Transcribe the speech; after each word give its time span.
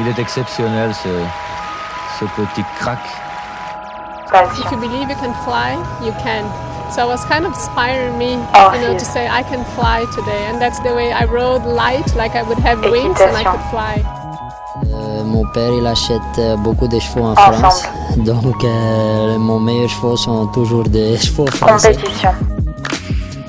Il 0.00 0.06
est 0.06 0.18
exceptionnel 0.18 0.94
ce, 0.94 1.08
ce 2.20 2.24
petit 2.24 2.64
crack. 2.78 3.00
If 4.58 4.70
you 4.70 4.78
believe 4.78 5.08
you 5.08 5.16
can 5.16 5.32
fly, 5.44 5.74
you 6.04 6.12
can. 6.22 6.44
So 6.92 7.02
it 7.02 7.08
was 7.08 7.24
kind 7.24 7.44
of 7.44 7.52
inspiring 7.52 8.16
me, 8.16 8.38
Oh, 8.54 8.72
you 8.74 8.80
know, 8.80 8.96
to 8.96 9.04
say 9.04 9.26
I 9.26 9.42
can 9.42 9.64
fly 9.74 10.06
today, 10.14 10.46
and 10.48 10.60
that's 10.60 10.78
the 10.80 10.94
way 10.94 11.12
I 11.12 11.24
rode 11.24 11.64
light, 11.66 12.14
like 12.14 12.36
I 12.36 12.42
would 12.42 12.58
have 12.60 12.80
wings 12.90 13.20
and 13.20 13.36
I 13.36 13.44
could 13.44 13.60
fly. 13.70 14.04
Euh, 14.92 15.24
mon 15.24 15.44
père, 15.52 15.72
il 15.72 15.86
achète 15.86 16.20
euh, 16.38 16.56
beaucoup 16.56 16.86
de 16.86 16.98
chevaux 17.00 17.24
en 17.24 17.32
Ensemble. 17.32 17.56
France. 17.56 17.82
Donc, 18.18 18.62
euh, 18.64 19.38
mon 19.38 19.58
meilleur 19.58 19.88
chevaux 19.88 20.16
sont 20.16 20.46
toujours 20.46 20.84
des 20.84 21.16
chevaux 21.22 21.46
français. 21.46 21.94
Compétition. 21.94 22.30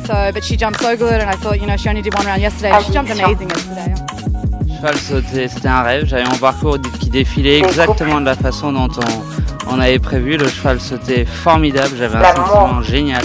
So, 0.07 0.32
but 0.34 0.43
she 0.43 0.57
jumped 0.57 0.82
so 0.82 0.98
good, 0.98 1.21
and 1.21 1.30
I 1.30 1.36
thought, 1.36 1.59
you 1.61 1.68
know, 1.68 1.77
she 1.77 1.88
only 1.88 2.02
did 2.02 2.16
one 2.16 2.25
round 2.25 2.41
yesterday. 2.41 2.71
She 2.84 2.91
jumped 2.91 3.11
amazing 3.11 3.50
yesterday. 3.50 3.93
Cheval 4.80 4.98
sauté, 4.98 5.48
c'était 5.50 5.68
un 5.68 5.82
rêve. 5.82 6.05
J'avais 6.05 6.23
mon 6.23 6.38
parcours 6.38 6.77
qui 7.02 7.09
défilait 7.09 7.59
exactement 7.59 8.22
de 8.22 8.26
la 8.26 8.35
façon 8.35 8.72
dont 8.72 8.88
on, 9.67 9.76
on 9.76 9.80
avait 9.81 9.99
prévu. 9.99 10.38
Le 10.38 10.48
cheval 10.48 10.80
sautait 10.80 11.26
formidable. 11.26 11.98
J'avais 11.98 12.16
un 12.16 12.34
sentiment 12.34 12.81
génial. 12.81 13.23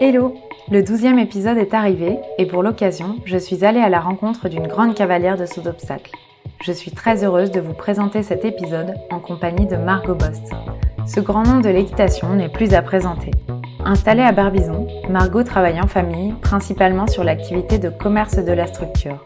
Hello 0.00 0.34
Le 0.70 0.82
douzième 0.82 1.18
épisode 1.18 1.58
est 1.58 1.74
arrivé 1.74 2.16
et 2.38 2.46
pour 2.46 2.62
l'occasion, 2.62 3.16
je 3.26 3.36
suis 3.36 3.66
allée 3.66 3.80
à 3.80 3.90
la 3.90 4.00
rencontre 4.00 4.48
d'une 4.48 4.66
grande 4.66 4.94
cavalière 4.94 5.36
de 5.36 5.44
saut 5.44 5.60
d'obstacles. 5.60 6.12
Je 6.64 6.72
suis 6.72 6.90
très 6.90 7.22
heureuse 7.22 7.50
de 7.50 7.60
vous 7.60 7.74
présenter 7.74 8.22
cet 8.22 8.46
épisode 8.46 8.94
en 9.10 9.18
compagnie 9.18 9.66
de 9.66 9.76
Margot 9.76 10.14
Bost. 10.14 10.54
Ce 11.06 11.20
grand 11.20 11.42
nom 11.42 11.60
de 11.60 11.68
l'équitation 11.68 12.34
n'est 12.34 12.48
plus 12.48 12.72
à 12.72 12.80
présenter. 12.80 13.30
Installée 13.86 14.22
à 14.22 14.32
Barbizon, 14.32 14.88
Margot 15.08 15.44
travaille 15.44 15.80
en 15.80 15.86
famille, 15.86 16.32
principalement 16.42 17.06
sur 17.06 17.22
l'activité 17.22 17.78
de 17.78 17.88
commerce 17.88 18.34
de 18.34 18.50
la 18.50 18.66
structure. 18.66 19.24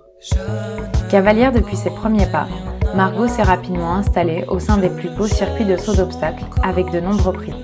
Cavalière 1.09 1.51
depuis 1.51 1.77
ses 1.77 1.89
premiers 1.89 2.27
pas, 2.27 2.47
Margot 2.95 3.27
s'est 3.27 3.43
rapidement 3.43 3.95
installée 3.95 4.45
au 4.49 4.59
sein 4.59 4.77
des 4.77 4.91
plus 4.91 5.09
beaux 5.17 5.27
circuits 5.27 5.65
de 5.65 5.79
saut 5.79 5.95
d'obstacles 5.95 6.45
avec 6.63 6.91
de 6.91 7.01
nombreux 7.01 7.33
prix. 7.33 7.55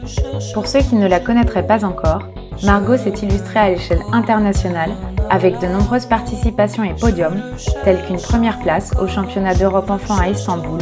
Pour 0.54 0.66
ceux 0.66 0.78
qui 0.78 0.94
ne 0.94 1.06
la 1.06 1.20
connaîtraient 1.20 1.66
pas 1.66 1.84
encore, 1.84 2.22
Margot 2.64 2.96
s'est 2.96 3.10
illustrée 3.10 3.58
à 3.58 3.68
l'échelle 3.68 4.02
internationale 4.14 4.92
avec 5.28 5.58
de 5.60 5.66
nombreuses 5.66 6.06
participations 6.06 6.82
et 6.82 6.94
podiums, 6.94 7.42
tels 7.84 8.02
qu'une 8.06 8.16
première 8.16 8.58
place 8.60 8.94
au 8.98 9.06
championnat 9.06 9.54
d'Europe 9.54 9.90
enfants 9.90 10.18
à 10.18 10.30
Istanbul, 10.30 10.80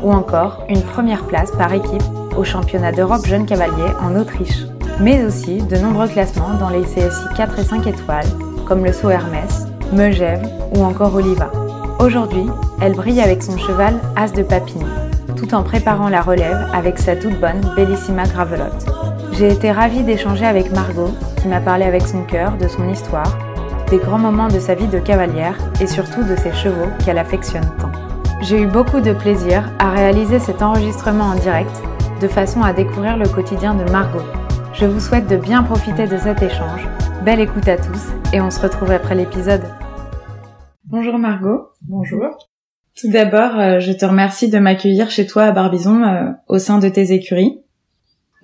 ou 0.00 0.12
encore 0.12 0.62
une 0.68 0.82
première 0.82 1.24
place 1.24 1.50
par 1.50 1.72
équipe 1.72 2.04
au 2.36 2.44
championnat 2.44 2.92
d'Europe 2.92 3.26
jeunes 3.26 3.46
cavaliers 3.46 3.94
en 4.00 4.14
Autriche, 4.14 4.66
mais 5.00 5.24
aussi 5.24 5.58
de 5.58 5.76
nombreux 5.76 6.08
classements 6.08 6.54
dans 6.58 6.70
les 6.70 6.82
CSI 6.82 7.26
4 7.36 7.58
et 7.58 7.64
5 7.64 7.86
étoiles, 7.86 8.26
comme 8.66 8.84
le 8.84 8.92
saut 8.92 9.10
Hermès, 9.10 9.66
Megève 9.92 10.48
ou 10.74 10.84
encore 10.84 11.14
Oliva. 11.14 11.50
Aujourd'hui, 11.98 12.46
elle 12.80 12.94
brille 12.94 13.20
avec 13.20 13.42
son 13.42 13.56
cheval 13.58 13.94
As 14.16 14.32
de 14.32 14.42
Papini, 14.42 14.84
tout 15.36 15.54
en 15.54 15.62
préparant 15.62 16.08
la 16.08 16.22
relève 16.22 16.68
avec 16.72 16.98
sa 16.98 17.16
toute 17.16 17.38
bonne 17.40 17.60
Bellissima 17.76 18.24
Gravelotte. 18.24 18.86
J'ai 19.32 19.48
été 19.48 19.70
ravie 19.70 20.02
d'échanger 20.02 20.46
avec 20.46 20.72
Margot, 20.72 21.10
qui 21.40 21.48
m'a 21.48 21.60
parlé 21.60 21.84
avec 21.84 22.06
son 22.06 22.22
cœur 22.22 22.56
de 22.56 22.68
son 22.68 22.88
histoire, 22.88 23.36
des 23.90 23.98
grands 23.98 24.18
moments 24.18 24.48
de 24.48 24.58
sa 24.58 24.74
vie 24.74 24.88
de 24.88 24.98
cavalière 24.98 25.56
et 25.80 25.86
surtout 25.86 26.24
de 26.24 26.36
ses 26.36 26.52
chevaux 26.52 26.88
qu'elle 27.04 27.18
affectionne 27.18 27.70
tant. 27.78 27.92
J'ai 28.42 28.60
eu 28.60 28.66
beaucoup 28.66 29.00
de 29.00 29.12
plaisir 29.12 29.70
à 29.78 29.90
réaliser 29.90 30.38
cet 30.38 30.62
enregistrement 30.62 31.24
en 31.24 31.34
direct, 31.34 31.82
de 32.20 32.28
façon 32.28 32.62
à 32.62 32.72
découvrir 32.72 33.16
le 33.16 33.28
quotidien 33.28 33.74
de 33.74 33.90
Margot. 33.90 34.24
Je 34.78 34.84
vous 34.84 35.00
souhaite 35.00 35.26
de 35.26 35.38
bien 35.38 35.62
profiter 35.62 36.06
de 36.06 36.18
cet 36.18 36.42
échange. 36.42 36.86
Belle 37.24 37.40
écoute 37.40 37.66
à 37.66 37.78
tous 37.78 38.12
et 38.34 38.42
on 38.42 38.50
se 38.50 38.60
retrouve 38.60 38.90
après 38.90 39.14
l'épisode. 39.14 39.62
Bonjour 40.84 41.18
Margot. 41.18 41.68
Bonjour. 41.88 42.50
Tout 42.94 43.10
d'abord, 43.10 43.58
euh, 43.58 43.80
je 43.80 43.92
te 43.92 44.04
remercie 44.04 44.50
de 44.50 44.58
m'accueillir 44.58 45.08
chez 45.08 45.26
toi 45.26 45.44
à 45.44 45.52
Barbizon 45.52 46.02
euh, 46.02 46.30
au 46.46 46.58
sein 46.58 46.78
de 46.78 46.90
tes 46.90 47.12
écuries. 47.12 47.62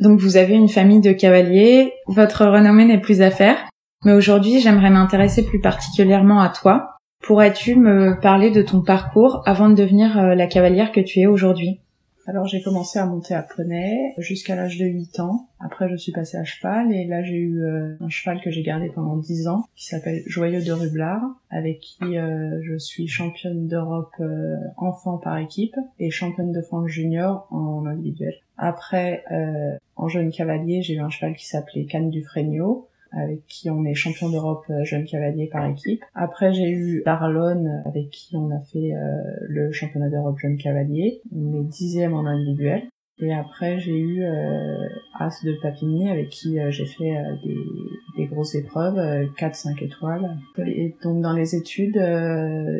Donc 0.00 0.21
vous 0.21 0.38
avez 0.38 0.54
une 0.54 0.71
famille 0.71 1.03
de 1.03 1.12
cavaliers, 1.12 1.92
votre 2.06 2.47
renommée 2.47 2.87
n'est 2.87 3.00
plus 3.00 3.21
à 3.21 3.31
faire, 3.31 3.59
mais 4.06 4.15
aujourd'hui 4.15 4.59
j'aimerais 4.59 4.91
m'intéresser 4.91 5.44
plus 5.44 5.60
particulièrement 5.60 6.41
à 6.41 6.48
toi. 6.48 6.97
Pourrais-tu 7.22 7.76
me 7.76 8.19
parler 8.19 8.50
de 8.50 8.62
ton 8.62 8.81
parcours 8.81 9.42
avant 9.44 9.69
de 9.69 9.75
devenir 9.75 10.19
euh, 10.19 10.34
la 10.34 10.47
cavalière 10.47 10.92
que 10.92 11.00
tu 11.00 11.21
es 11.21 11.26
aujourd'hui? 11.26 11.82
Alors 12.27 12.47
j'ai 12.47 12.62
commencé 12.62 13.00
à 13.00 13.06
monter 13.06 13.34
à 13.34 13.43
poney 13.43 14.15
jusqu'à 14.19 14.55
l'âge 14.55 14.78
de 14.78 14.84
8 14.84 15.19
ans. 15.21 15.49
Après 15.59 15.88
je 15.88 15.97
suis 15.97 16.12
passée 16.12 16.37
à 16.37 16.44
cheval 16.44 16.93
et 16.93 17.05
là 17.05 17.22
j'ai 17.25 17.37
eu 17.37 17.62
euh, 17.62 17.97
un 18.00 18.09
cheval 18.09 18.41
que 18.41 18.50
j'ai 18.50 18.62
gardé 18.62 18.91
pendant 18.91 19.16
10 19.16 19.49
ans 19.49 19.65
qui 19.75 19.87
s'appelle 19.87 20.22
Joyeux 20.27 20.62
de 20.62 20.72
Rublard 20.72 21.22
avec 21.50 21.81
qui 21.81 22.16
euh, 22.16 22.60
je 22.62 22.78
suis 22.78 23.09
championne 23.09 23.66
d'Europe 23.66 24.15
euh, 24.21 24.56
enfant 24.77 25.19
par 25.19 25.37
équipe 25.38 25.75
et 25.99 26.10
championne 26.10 26.53
de 26.53 26.62
France 26.62 26.88
junior 26.88 27.49
en 27.50 27.87
individuel. 27.87 28.34
Après 28.56 29.25
en 29.97 30.09
jeune 30.09 30.31
cavalier 30.31 30.83
j'ai 30.83 30.94
eu 30.94 31.00
un 31.00 31.10
cheval 31.10 31.34
qui 31.34 31.47
s'appelait 31.47 31.87
Cannes 31.87 32.10
du 32.10 32.22
Fregno 32.22 32.89
avec 33.12 33.47
qui 33.47 33.71
on 33.71 33.84
est 33.84 33.95
champion 33.95 34.31
d'Europe 34.31 34.65
euh, 34.71 34.84
jeune 34.84 35.05
cavalier 35.05 35.49
par 35.49 35.67
équipe. 35.67 36.03
Après, 36.15 36.53
j'ai 36.53 36.71
eu 36.71 37.03
Darlon, 37.05 37.83
avec 37.84 38.11
qui 38.11 38.37
on 38.37 38.50
a 38.50 38.61
fait 38.61 38.95
euh, 38.95 39.23
le 39.49 39.73
championnat 39.73 40.09
d'Europe 40.09 40.39
jeune 40.39 40.56
cavalier. 40.56 41.21
On 41.34 41.55
est 41.61 41.65
dixième 41.65 42.15
en 42.15 42.27
individuel. 42.27 42.89
Et 43.19 43.33
après, 43.33 43.78
j'ai 43.78 43.97
eu 43.97 44.25
euh, 44.25 44.89
As 45.19 45.45
de 45.45 45.53
Papini, 45.62 46.11
avec 46.11 46.31
qui 46.31 46.59
euh, 46.59 46.71
j'ai 46.71 46.87
fait 46.87 47.17
euh, 47.17 47.37
des, 47.45 47.56
des 48.17 48.27
grosses 48.27 48.55
épreuves, 48.55 48.99
euh, 48.99 49.27
4-5 49.39 49.84
étoiles. 49.84 50.39
Et 50.59 50.97
donc, 51.03 51.22
dans 51.22 51.33
les 51.33 51.55
études, 51.55 52.01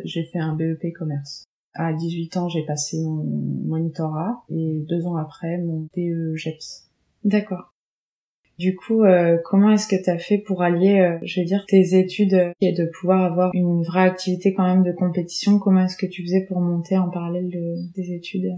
j'ai 0.03 0.23
fait 0.23 0.39
un 0.39 0.53
BEP 0.53 0.93
commerce. 0.93 1.45
À 1.75 1.93
18 1.93 2.37
ans, 2.37 2.49
j'ai 2.49 2.65
passé 2.65 3.01
mon 3.01 3.23
monitorat 3.65 4.43
et 4.49 4.83
deux 4.87 5.07
ans 5.07 5.15
après, 5.15 5.57
mon 5.57 5.87
PE 5.93 6.35
GEPS. 6.35 6.89
D'accord. 7.23 7.72
Du 8.59 8.75
coup, 8.75 9.03
euh, 9.03 9.37
comment 9.43 9.71
est-ce 9.71 9.87
que 9.87 10.01
tu 10.01 10.09
as 10.09 10.19
fait 10.19 10.37
pour 10.37 10.61
allier, 10.61 10.99
euh, 10.99 11.17
je 11.23 11.39
veux 11.39 11.45
dire, 11.45 11.65
tes 11.67 11.97
études 11.97 12.53
et 12.61 12.71
de 12.71 12.85
pouvoir 12.85 13.23
avoir 13.23 13.51
une 13.53 13.81
vraie 13.81 14.03
activité 14.03 14.53
quand 14.53 14.67
même 14.67 14.83
de 14.83 14.91
compétition? 14.91 15.57
Comment 15.57 15.85
est-ce 15.85 15.97
que 15.97 16.05
tu 16.05 16.23
faisais 16.23 16.41
pour 16.41 16.59
monter 16.59 16.97
en 16.97 17.09
parallèle 17.09 17.49
de, 17.49 17.75
des 17.95 18.13
études? 18.13 18.53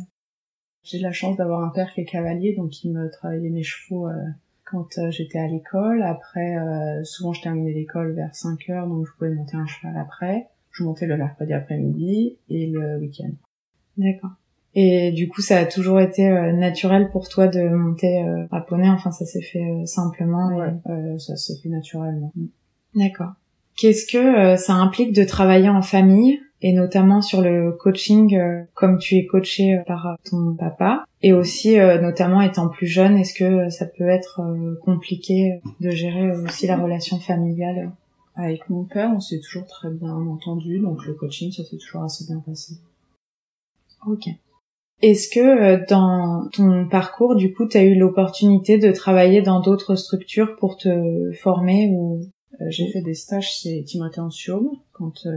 J'ai 0.86 1.00
de 1.00 1.04
la 1.04 1.12
chance 1.12 1.36
d'avoir 1.36 1.64
un 1.64 1.70
père 1.70 1.92
qui 1.94 2.02
est 2.02 2.06
cavalier, 2.06 2.54
donc 2.54 2.84
il 2.84 2.92
me 2.92 3.10
travaillait 3.10 3.50
mes 3.50 3.64
chevaux 3.64 4.08
euh, 4.08 4.14
quand 4.66 5.00
euh, 5.00 5.10
j'étais 5.10 5.40
à 5.40 5.48
l'école. 5.48 6.04
Après, 6.04 6.58
euh, 6.58 7.04
souvent 7.04 7.34
je 7.34 7.42
terminais 7.42 7.74
l'école 7.74 8.14
vers 8.14 8.36
5 8.36 8.70
heures, 8.70 8.88
donc 8.88 9.08
je 9.08 9.12
pouvais 9.14 9.32
monter 9.32 9.58
un 9.58 9.66
cheval 9.66 9.98
après. 9.98 10.48
Je 10.70 10.84
montais 10.84 11.08
le 11.08 11.18
mercredi 11.18 11.54
après-midi 11.54 12.38
et 12.50 12.68
le 12.68 13.00
week-end. 13.00 13.32
D'accord. 13.98 14.36
Et 14.78 15.12
du 15.14 15.30
coup, 15.30 15.42
ça 15.42 15.58
a 15.58 15.66
toujours 15.66 16.02
été 16.02 16.28
euh, 16.28 16.52
naturel 16.52 17.10
pour 17.10 17.30
toi 17.30 17.48
de 17.48 17.62
monter 17.70 18.22
euh, 18.24 18.46
à 18.52 18.60
poney. 18.60 18.90
Enfin, 18.90 19.12
ça 19.12 19.26
s'est 19.26 19.42
fait 19.42 19.64
euh, 19.64 19.86
simplement. 19.86 20.52
et- 20.52 20.56
Ouais, 20.56 20.74
euh, 20.90 21.18
ça 21.18 21.36
s'est 21.38 21.56
fait 21.64 21.70
naturellement. 21.70 22.34
D'accord. 22.94 23.32
Qu'est-ce 23.78 24.06
que 24.06 24.18
euh, 24.18 24.58
ça 24.58 24.74
implique 24.74 25.14
de 25.14 25.24
travailler 25.24 25.70
en 25.70 25.82
famille 25.82 26.40
et 26.62 26.74
notamment 26.74 27.22
sur 27.22 27.42
le 27.42 27.72
coaching 27.74 28.36
euh, 28.38 28.64
comme 28.74 28.98
tu 28.98 29.16
es 29.16 29.26
coaché 29.26 29.82
par 29.86 30.18
ton 30.30 30.54
papa 30.56 31.04
et 31.22 31.34
aussi 31.34 31.78
euh, 31.80 32.00
notamment 32.02 32.42
étant 32.42 32.70
plus 32.70 32.88
jeune, 32.88 33.18
est-ce 33.18 33.34
que 33.34 33.70
ça 33.70 33.86
peut 33.86 34.08
être 34.08 34.42
euh, 34.42 34.76
compliqué 34.84 35.60
de 35.82 35.90
gérer 35.90 36.32
aussi 36.32 36.68
la 36.68 36.78
relation 36.78 37.20
familiale? 37.20 37.92
Avec 38.36 38.70
mon 38.70 38.84
père, 38.84 39.12
on 39.16 39.20
s'est 39.20 39.40
toujours 39.40 39.66
très 39.68 39.90
bien 39.90 40.14
entendu, 40.14 40.80
donc 40.80 41.06
le 41.06 41.14
coaching, 41.14 41.52
ça 41.52 41.64
s'est 41.64 41.78
toujours 41.78 42.04
assez 42.04 42.26
bien 42.26 42.40
passé. 42.46 42.76
Ok. 44.08 44.28
Est-ce 45.02 45.30
que 45.30 45.40
euh, 45.40 45.86
dans 45.90 46.48
ton 46.54 46.88
parcours, 46.88 47.36
du 47.36 47.54
coup, 47.54 47.68
tu 47.68 47.78
as 47.78 47.84
eu 47.84 47.96
l'opportunité 47.96 48.78
de 48.78 48.92
travailler 48.92 49.42
dans 49.42 49.60
d'autres 49.60 49.96
structures 49.96 50.56
pour 50.56 50.78
te 50.78 51.32
former 51.34 51.90
ou 51.92 52.22
Euh, 52.62 52.66
j'ai 52.70 52.88
fait 52.88 53.02
des 53.02 53.14
stages 53.14 53.52
chez 53.52 53.84
Timothée 53.84 54.22
Ansium 54.22 54.70
quand 54.94 55.26
euh, 55.26 55.32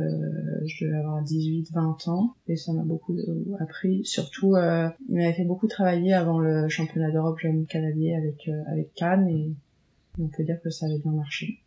je 0.67 0.85
devais 0.85 0.99
avoir 0.99 1.23
18-20 1.25 2.11
ans 2.11 2.35
et 2.47 2.57
ça 2.57 2.73
m'a 2.73 2.83
beaucoup 2.83 3.17
euh, 3.17 3.57
appris. 3.59 4.05
Surtout, 4.05 4.55
euh, 4.55 4.89
il 5.09 5.17
m'avait 5.17 5.33
fait 5.33 5.45
beaucoup 5.45 5.67
travailler 5.67 6.13
avant 6.13 6.39
le 6.39 6.69
championnat 6.69 7.11
d'Europe 7.11 7.39
jeune 7.41 7.67
cavalier 7.67 8.15
avec 8.15 8.49
euh, 8.49 8.63
avec 8.71 8.95
Cannes 8.95 9.29
et 9.29 9.51
on 10.21 10.29
peut 10.29 10.45
dire 10.45 10.61
que 10.63 10.71
ça 10.71 10.87
avait 10.87 10.99
bien 10.99 11.13
marché. 11.13 11.59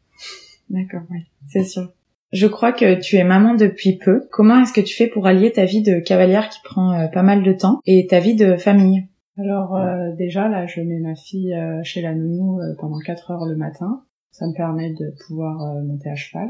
D'accord, 0.70 1.02
oui, 1.10 1.20
c'est 1.48 1.66
sûr. 1.66 1.92
Je 2.32 2.48
crois 2.48 2.72
que 2.72 3.00
tu 3.00 3.18
es 3.18 3.24
maman 3.24 3.56
depuis 3.56 3.98
peu. 3.98 4.28
Comment 4.32 4.62
est-ce 4.62 4.74
que 4.74 4.82
tu 4.82 4.96
fais 4.96 5.08
pour 5.08 5.28
allier 5.28 5.52
ta 5.52 5.66
vie 5.66 5.82
de 5.82 6.00
cavalière 6.00 6.50
qui 6.50 6.60
prend 6.64 6.94
euh, 6.94 7.08
pas 7.08 7.24
mal 7.24 7.44
de 7.44 7.54
temps 7.54 7.80
et 7.86 8.08
ta 8.08 8.20
vie 8.20 8.36
de 8.36 8.56
famille? 8.56 9.08
Alors 9.38 9.76
euh, 9.76 10.12
déjà 10.18 10.48
là, 10.48 10.68
je 10.68 10.82
mets 10.82 11.00
ma 11.00 11.16
fille 11.16 11.54
euh, 11.54 11.82
chez 11.84 12.02
la 12.02 12.14
nounou 12.14 12.60
euh, 12.60 12.76
pendant 12.80 13.00
4 13.00 13.32
heures 13.32 13.46
le 13.46 13.56
matin. 13.56 14.04
Ça 14.32 14.48
me 14.48 14.54
permet 14.54 14.92
de 14.92 15.14
pouvoir 15.28 15.84
monter 15.84 16.10
à 16.10 16.16
cheval. 16.16 16.48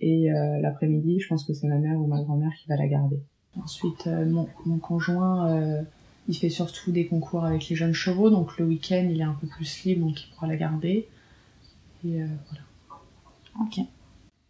Et 0.00 0.30
euh, 0.30 0.60
l'après-midi, 0.60 1.20
je 1.20 1.28
pense 1.28 1.44
que 1.44 1.52
c'est 1.52 1.66
ma 1.66 1.78
mère 1.78 1.98
ou 1.98 2.06
ma 2.06 2.20
grand-mère 2.22 2.52
qui 2.60 2.68
va 2.68 2.76
la 2.76 2.86
garder. 2.86 3.20
Ensuite, 3.62 4.06
euh, 4.06 4.26
mon, 4.26 4.48
mon 4.66 4.78
conjoint, 4.78 5.48
euh, 5.50 5.82
il 6.28 6.36
fait 6.36 6.50
surtout 6.50 6.90
des 6.90 7.06
concours 7.06 7.44
avec 7.44 7.68
les 7.68 7.76
jeunes 7.76 7.92
chevaux, 7.92 8.30
donc 8.30 8.58
le 8.58 8.64
week-end, 8.64 9.06
il 9.10 9.20
est 9.20 9.24
un 9.24 9.36
peu 9.40 9.46
plus 9.46 9.84
libre, 9.84 10.06
donc 10.06 10.22
il 10.22 10.30
pourra 10.30 10.46
la 10.46 10.56
garder. 10.56 11.08
Et 12.04 12.22
euh, 12.22 12.26
voilà. 12.48 12.64
Ok. 13.62 13.86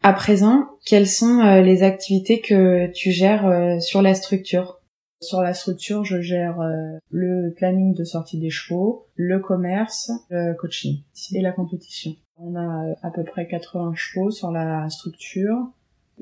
À 0.06 0.12
présent, 0.12 0.68
quelles 0.84 1.06
sont 1.06 1.40
euh, 1.40 1.62
les 1.62 1.82
activités 1.82 2.42
que 2.42 2.88
tu 2.88 3.10
gères 3.10 3.46
euh, 3.46 3.80
sur 3.80 4.02
la 4.02 4.14
structure? 4.14 4.82
Sur 5.22 5.40
la 5.40 5.54
structure, 5.54 6.04
je 6.04 6.20
gère 6.20 6.60
euh, 6.60 6.98
le 7.10 7.54
planning 7.56 7.94
de 7.94 8.04
sortie 8.04 8.38
des 8.38 8.50
chevaux, 8.50 9.06
le 9.14 9.38
commerce, 9.38 10.12
le 10.28 10.52
coaching 10.52 10.98
et 11.32 11.40
la 11.40 11.52
compétition. 11.52 12.16
On 12.36 12.54
a 12.54 12.94
à 13.00 13.10
peu 13.10 13.24
près 13.24 13.46
80 13.48 13.94
chevaux 13.94 14.30
sur 14.30 14.50
la 14.50 14.90
structure, 14.90 15.56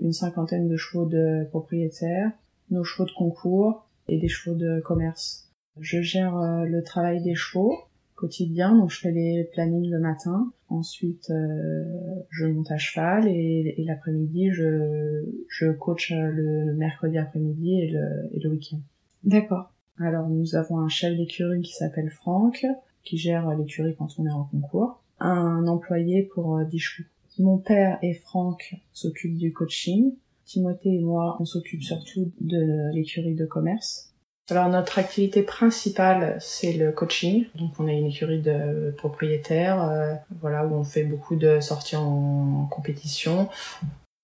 une 0.00 0.12
cinquantaine 0.12 0.68
de 0.68 0.76
chevaux 0.76 1.06
de 1.06 1.48
propriétaires, 1.50 2.30
nos 2.70 2.84
chevaux 2.84 3.08
de 3.08 3.14
concours 3.18 3.88
et 4.06 4.16
des 4.16 4.28
chevaux 4.28 4.54
de 4.54 4.80
commerce. 4.84 5.50
Je 5.80 6.02
gère 6.02 6.36
le 6.36 6.84
travail 6.84 7.20
des 7.20 7.34
chevaux 7.34 7.76
quotidien, 8.22 8.76
donc 8.76 8.90
je 8.90 9.00
fais 9.00 9.10
les 9.10 9.50
plannings 9.52 9.90
le 9.90 9.98
matin. 9.98 10.52
Ensuite, 10.72 11.28
euh, 11.28 11.84
je 12.30 12.46
monte 12.46 12.70
à 12.70 12.78
cheval 12.78 13.28
et, 13.28 13.74
et 13.76 13.84
l'après-midi, 13.84 14.52
je, 14.52 15.22
je 15.48 15.70
coach 15.70 16.12
euh, 16.12 16.30
le 16.30 16.72
mercredi 16.72 17.18
après-midi 17.18 17.78
et 17.78 17.90
le, 17.90 18.30
et 18.32 18.40
le 18.40 18.48
week-end. 18.48 18.78
D'accord. 19.22 19.70
Alors, 19.98 20.30
nous 20.30 20.56
avons 20.56 20.78
un 20.78 20.88
chef 20.88 21.14
d'écurie 21.14 21.60
qui 21.60 21.74
s'appelle 21.74 22.08
Franck, 22.08 22.64
qui 23.04 23.18
gère 23.18 23.54
l'écurie 23.54 23.94
quand 23.98 24.08
on 24.18 24.24
est 24.24 24.32
en 24.32 24.44
concours. 24.44 25.02
Un 25.20 25.66
employé 25.66 26.22
pour 26.22 26.56
euh, 26.56 26.64
10 26.64 26.78
chevaux. 26.78 27.08
Mon 27.38 27.58
père 27.58 27.98
et 28.00 28.14
Franck 28.14 28.74
s'occupent 28.94 29.36
du 29.36 29.52
coaching. 29.52 30.14
Timothée 30.46 30.94
et 30.94 31.00
moi, 31.00 31.36
on 31.38 31.44
s'occupe 31.44 31.82
surtout 31.82 32.32
de 32.40 32.94
l'écurie 32.94 33.34
de 33.34 33.44
commerce. 33.44 34.11
Alors 34.52 34.68
notre 34.68 34.98
activité 34.98 35.42
principale, 35.42 36.36
c'est 36.38 36.74
le 36.74 36.92
coaching. 36.92 37.46
Donc 37.54 37.70
on 37.78 37.88
a 37.88 37.92
une 37.92 38.08
écurie 38.08 38.42
de 38.42 38.94
propriétaires, 38.98 39.82
euh, 39.82 40.12
voilà 40.42 40.66
où 40.66 40.74
on 40.74 40.84
fait 40.84 41.04
beaucoup 41.04 41.36
de 41.36 41.58
sorties 41.60 41.96
en 41.96 42.68
compétition. 42.70 43.48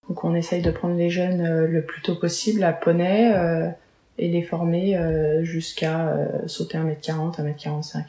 Donc 0.06 0.24
on 0.24 0.34
essaye 0.34 0.60
de 0.60 0.70
prendre 0.70 0.96
les 0.96 1.08
jeunes 1.08 1.40
euh, 1.40 1.66
le 1.66 1.80
plus 1.80 2.02
tôt 2.02 2.14
possible 2.14 2.62
à 2.62 2.74
poney 2.74 3.32
euh, 3.34 3.70
et 4.18 4.28
les 4.28 4.42
former 4.42 4.98
jusqu'à 5.44 6.14
sauter 6.46 6.76
1m40, 6.76 7.40
1m45. 7.40 8.02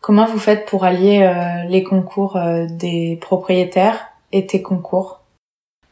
Comment 0.00 0.24
vous 0.24 0.38
faites 0.38 0.64
pour 0.64 0.84
allier 0.84 1.30
les 1.68 1.82
concours 1.82 2.40
des 2.70 3.18
propriétaires 3.20 4.06
et 4.30 4.46
tes 4.46 4.62
concours? 4.62 5.20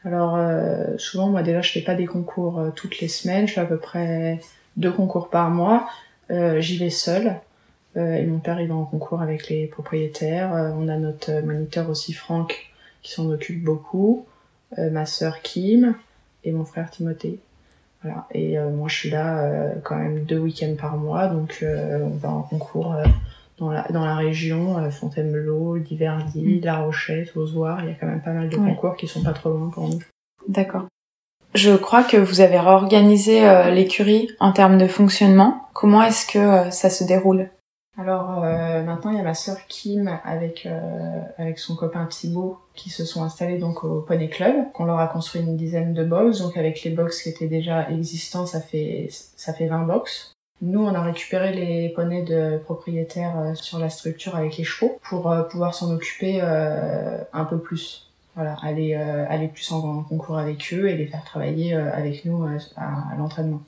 Alors 0.05 0.39
souvent 0.97 1.27
moi 1.27 1.43
déjà 1.43 1.59
je 1.59 1.73
fais 1.73 1.81
pas 1.81 1.95
des 1.95 2.05
concours 2.05 2.71
toutes 2.77 3.01
les 3.01 3.09
semaines, 3.09 3.45
je 3.45 3.55
fais 3.55 3.59
à 3.59 3.65
peu 3.65 3.77
près 3.77 4.39
deux 4.77 4.91
concours 4.91 5.29
par 5.29 5.49
mois. 5.49 5.87
Euh, 6.31 6.59
J'y 6.61 6.77
vais 6.77 6.89
seule 6.89 7.35
euh, 7.97 8.13
et 8.15 8.25
mon 8.25 8.39
père 8.39 8.59
il 8.61 8.67
va 8.67 8.75
en 8.75 8.85
concours 8.85 9.21
avec 9.21 9.49
les 9.49 9.67
propriétaires. 9.67 10.53
Euh, 10.53 10.71
on 10.77 10.87
a 10.87 10.97
notre 10.97 11.41
moniteur 11.45 11.89
aussi 11.89 12.13
Franck 12.13 12.71
qui 13.01 13.11
s'en 13.11 13.29
occupe 13.29 13.63
beaucoup, 13.63 14.25
euh, 14.77 14.89
ma 14.89 15.05
sœur 15.05 15.41
Kim 15.41 15.95
et 16.43 16.51
mon 16.51 16.65
frère 16.65 16.89
Timothée. 16.91 17.39
Voilà. 18.03 18.27
Et 18.31 18.57
euh, 18.59 18.69
moi 18.69 18.87
je 18.89 18.95
suis 18.95 19.09
là 19.09 19.39
euh, 19.43 19.73
quand 19.83 19.95
même 19.97 20.23
deux 20.25 20.37
week-ends 20.37 20.75
par 20.79 20.97
mois, 20.97 21.27
donc 21.27 21.59
euh, 21.63 21.99
on 22.03 22.09
va 22.17 22.29
en 22.29 22.41
concours 22.43 22.93
euh, 22.93 23.03
dans 23.57 23.71
la 23.71 23.83
dans 23.89 24.05
la 24.05 24.15
région, 24.15 24.77
euh, 24.77 24.91
Fontainebleau, 24.91 25.79
Diverdy, 25.79 26.59
La 26.61 26.77
Rochette, 26.79 27.35
Ozoir. 27.35 27.83
Il 27.83 27.87
y 27.89 27.91
a 27.91 27.95
quand 27.95 28.05
même 28.05 28.21
pas 28.21 28.33
mal 28.33 28.49
de 28.49 28.57
Ouais. 28.57 28.69
concours 28.69 28.95
qui 28.97 29.07
sont 29.07 29.23
pas 29.23 29.33
trop 29.33 29.49
loin 29.49 29.69
pour 29.69 29.89
nous. 29.89 29.99
D'accord. 30.47 30.85
Je 31.57 31.75
crois 31.75 32.03
que 32.03 32.17
vous 32.17 32.41
avez 32.41 32.59
réorganisé 32.59 33.49
euh, 33.49 33.71
l'écurie 33.71 34.29
en 34.39 34.51
termes 34.51 34.77
de 34.77 34.85
fonctionnement. 34.85 35.67
Comment 35.73 36.03
est-ce 36.03 36.27
que 36.27 36.37
euh, 36.37 36.69
ça 36.69 36.91
se 36.91 37.03
déroule? 37.03 37.49
Alors 37.97 38.43
euh, 38.43 38.83
maintenant 38.83 39.09
il 39.09 39.17
y 39.17 39.19
a 39.19 39.23
ma 39.23 39.33
sœur 39.33 39.57
Kim 39.67 40.19
avec 40.23 40.69
son 41.55 41.75
copain 41.75 42.05
Thibaut 42.05 42.59
qui 42.75 42.91
se 42.91 43.05
sont 43.05 43.23
installés 43.23 43.57
donc 43.57 43.83
au 43.83 44.01
Poney 44.01 44.29
Club. 44.29 44.53
On 44.77 44.85
leur 44.85 44.99
a 44.99 45.07
construit 45.07 45.41
une 45.41 45.57
dizaine 45.57 45.95
de 45.95 46.03
box 46.03 46.41
donc 46.41 46.57
avec 46.57 46.83
les 46.83 46.91
box 46.91 47.23
qui 47.23 47.29
étaient 47.29 47.47
déjà 47.47 47.89
existants 47.89 48.45
ça 48.45 48.61
fait 48.61 49.07
ça 49.09 49.51
fait 49.51 49.65
20 49.65 49.87
box. 49.87 50.33
Nous 50.61 50.79
on 50.79 50.93
a 50.93 51.01
récupéré 51.01 51.53
les 51.53 51.89
poneys 51.89 52.21
de 52.21 52.59
propriétaires 52.59 53.53
sur 53.55 53.79
la 53.79 53.89
structure 53.89 54.35
avec 54.35 54.57
les 54.57 54.63
chevaux 54.63 54.99
pour 55.09 55.35
pouvoir 55.49 55.73
s'en 55.73 55.91
occuper 55.91 56.39
un 56.39 57.45
peu 57.45 57.57
plus. 57.57 58.06
Voilà, 58.37 58.55
aller 58.61 58.93
euh, 58.93 59.25
aller 59.27 59.47
plus 59.49 59.69
en, 59.71 60.03
concours 60.03 60.37
avec 60.37 60.71
eux 60.71 60.87
et 60.87 60.95
les 60.95 61.07
faire 61.07 61.23
travailler 61.25 61.73
euh, 61.73 61.91
avec 61.91 62.23
nous 62.23 62.43
euh, 62.45 62.57
à- 62.77 63.11
à 63.11 63.15
l'entraînement. 63.17 63.61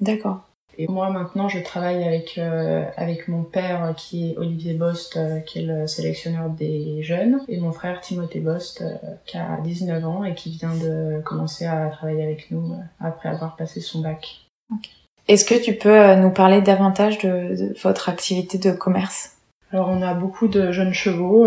D'accord. 0.00 0.40
Et 0.76 0.86
moi 0.88 1.10
maintenant 1.10 1.48
je 1.48 1.58
travaille 1.60 2.04
avec 2.04 2.36
euh, 2.38 2.84
avec 2.96 3.26
mon 3.28 3.42
père 3.42 3.94
qui 3.96 4.30
est 4.32 4.36
Olivier 4.36 4.74
Bost 4.74 5.16
euh, 5.16 5.40
qui 5.40 5.60
est 5.60 5.62
le 5.62 5.86
sélectionneur 5.86 6.50
des 6.50 7.02
jeunes 7.02 7.40
et 7.48 7.58
mon 7.58 7.72
frère 7.72 8.00
Timothée 8.00 8.38
Bost 8.40 8.82
euh, 8.82 8.94
qui 9.24 9.36
a 9.38 9.58
19 9.62 10.04
ans 10.04 10.24
et 10.24 10.34
qui 10.34 10.50
vient 10.50 10.74
de 10.74 11.20
commencer 11.24 11.64
à 11.66 11.88
travailler 11.88 12.22
avec 12.22 12.50
nous 12.50 12.74
après 13.00 13.28
avoir 13.28 13.56
passé 13.56 13.80
son 13.80 14.00
bac. 14.02 14.40
Est-ce 15.26 15.44
que 15.44 15.60
tu 15.60 15.74
peux 15.74 16.14
nous 16.16 16.30
parler 16.30 16.60
davantage 16.60 17.18
de, 17.18 17.56
de 17.56 17.74
votre 17.82 18.08
activité 18.08 18.58
de 18.58 18.70
commerce? 18.72 19.36
Alors 19.72 19.88
on 19.88 20.00
a 20.02 20.14
beaucoup 20.14 20.48
de 20.48 20.70
jeunes 20.72 20.94
chevaux, 20.94 21.46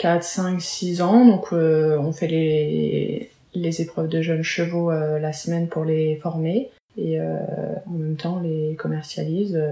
4, 0.00 0.22
5, 0.22 0.62
6 0.62 1.02
ans, 1.02 1.26
donc 1.26 1.52
euh, 1.52 1.98
on 1.98 2.10
fait 2.10 2.26
les, 2.26 3.30
les 3.54 3.82
épreuves 3.82 4.08
de 4.08 4.22
jeunes 4.22 4.42
chevaux 4.42 4.90
euh, 4.90 5.18
la 5.18 5.34
semaine 5.34 5.68
pour 5.68 5.84
les 5.84 6.16
former 6.16 6.70
et 6.96 7.20
euh, 7.20 7.36
en 7.86 7.90
même 7.90 8.16
temps 8.16 8.40
les 8.40 8.76
commercialise. 8.76 9.62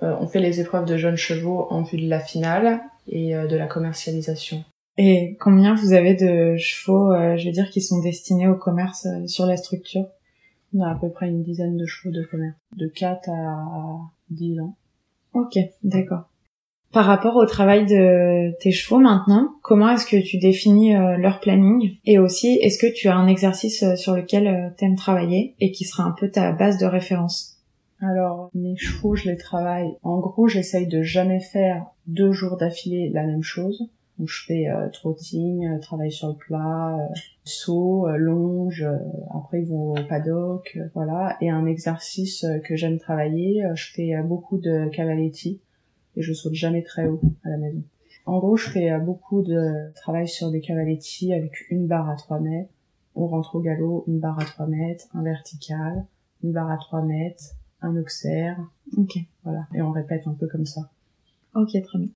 on 0.00 0.26
fait 0.26 0.40
les 0.40 0.60
épreuves 0.60 0.86
de 0.86 0.96
jeunes 0.96 1.18
chevaux 1.18 1.66
en 1.68 1.82
vue 1.82 1.98
de 1.98 2.08
la 2.08 2.18
finale 2.18 2.80
et 3.08 3.34
de 3.34 3.56
la 3.56 3.66
commercialisation. 3.66 4.64
Et 4.96 5.36
combien 5.38 5.74
vous 5.74 5.92
avez 5.92 6.14
de 6.14 6.56
chevaux, 6.56 7.12
je 7.36 7.44
veux 7.44 7.52
dire, 7.52 7.68
qui 7.68 7.82
sont 7.82 8.00
destinés 8.00 8.48
au 8.48 8.56
commerce 8.56 9.06
sur 9.26 9.44
la 9.44 9.58
structure? 9.58 10.06
On 10.74 10.80
a 10.80 10.90
à 10.90 10.94
peu 10.94 11.10
près 11.10 11.28
une 11.28 11.42
dizaine 11.42 11.76
de 11.76 11.84
chevaux 11.84 12.12
de 12.12 12.22
commerce, 12.22 12.56
de 12.76 12.88
4 12.88 13.28
à 13.28 13.98
10 14.30 14.60
ans. 14.60 14.74
Ok, 15.34 15.58
d'accord. 15.84 16.24
Par 16.90 17.04
rapport 17.04 17.36
au 17.36 17.44
travail 17.44 17.84
de 17.84 18.56
tes 18.60 18.72
chevaux 18.72 18.98
maintenant, 18.98 19.50
comment 19.62 19.90
est-ce 19.90 20.06
que 20.06 20.16
tu 20.16 20.38
définis 20.38 20.96
euh, 20.96 21.18
leur 21.18 21.38
planning? 21.40 21.96
Et 22.06 22.18
aussi, 22.18 22.58
est-ce 22.62 22.78
que 22.78 22.90
tu 22.90 23.08
as 23.08 23.16
un 23.16 23.26
exercice 23.26 23.82
euh, 23.82 23.94
sur 23.96 24.14
lequel 24.14 24.74
tu 24.78 24.86
aimes 24.86 24.96
travailler 24.96 25.54
et 25.60 25.70
qui 25.70 25.84
sera 25.84 26.04
un 26.04 26.14
peu 26.18 26.30
ta 26.30 26.52
base 26.52 26.78
de 26.78 26.86
référence? 26.86 27.58
Alors, 28.00 28.48
mes 28.54 28.76
chevaux, 28.76 29.16
je 29.16 29.28
les 29.28 29.36
travaille. 29.36 29.90
En 30.02 30.18
gros, 30.18 30.48
j'essaye 30.48 30.86
de 30.86 31.02
jamais 31.02 31.40
faire 31.40 31.84
deux 32.06 32.32
jours 32.32 32.56
d'affilée 32.56 33.10
la 33.12 33.24
même 33.24 33.42
chose. 33.42 33.90
Donc, 34.18 34.28
je 34.28 34.44
fais 34.46 34.68
euh, 34.68 34.88
trotting, 34.88 35.66
euh, 35.66 35.78
travail 35.80 36.10
sur 36.10 36.28
le 36.28 36.34
plat, 36.34 36.96
euh, 36.96 37.14
saut, 37.44 38.08
euh, 38.08 38.16
longe. 38.16 38.82
euh, 38.82 38.96
après, 39.36 39.62
ils 39.62 39.68
vont 39.68 39.92
au 39.92 40.04
paddock, 40.08 40.72
euh, 40.76 40.88
voilà. 40.94 41.36
Et 41.40 41.50
un 41.50 41.66
exercice 41.66 42.44
euh, 42.44 42.58
que 42.58 42.76
j'aime 42.76 42.98
travailler, 42.98 43.64
euh, 43.64 43.74
je 43.74 43.92
fais 43.92 44.14
euh, 44.14 44.22
beaucoup 44.22 44.58
de 44.58 44.88
cavaletti 44.88 45.60
et 46.18 46.22
je 46.22 46.32
saute 46.34 46.54
jamais 46.54 46.82
très 46.82 47.06
haut 47.06 47.20
à 47.44 47.48
la 47.48 47.56
maison. 47.56 47.82
En 48.26 48.40
gros, 48.40 48.56
je 48.56 48.68
fais 48.68 48.90
euh, 48.90 48.98
beaucoup 48.98 49.42
de 49.42 49.90
travail 49.94 50.28
sur 50.28 50.50
des 50.50 50.60
cavaletti 50.60 51.32
avec 51.32 51.52
une 51.70 51.86
barre 51.86 52.10
à 52.10 52.16
3 52.16 52.40
mètres. 52.40 52.70
On 53.14 53.26
rentre 53.26 53.54
au 53.56 53.60
galop, 53.60 54.04
une 54.06 54.18
barre 54.18 54.38
à 54.38 54.44
3 54.44 54.66
mètres, 54.66 55.06
un 55.14 55.22
vertical, 55.22 56.04
une 56.42 56.52
barre 56.52 56.70
à 56.70 56.76
3 56.76 57.02
mètres, 57.02 57.44
un 57.80 57.96
auxerre, 57.96 58.58
Ok, 58.96 59.18
voilà. 59.44 59.66
Et 59.74 59.80
on 59.80 59.92
répète 59.92 60.26
un 60.26 60.34
peu 60.34 60.46
comme 60.46 60.66
ça. 60.66 60.90
ok, 61.54 61.70
très 61.82 61.98
bien. 61.98 62.08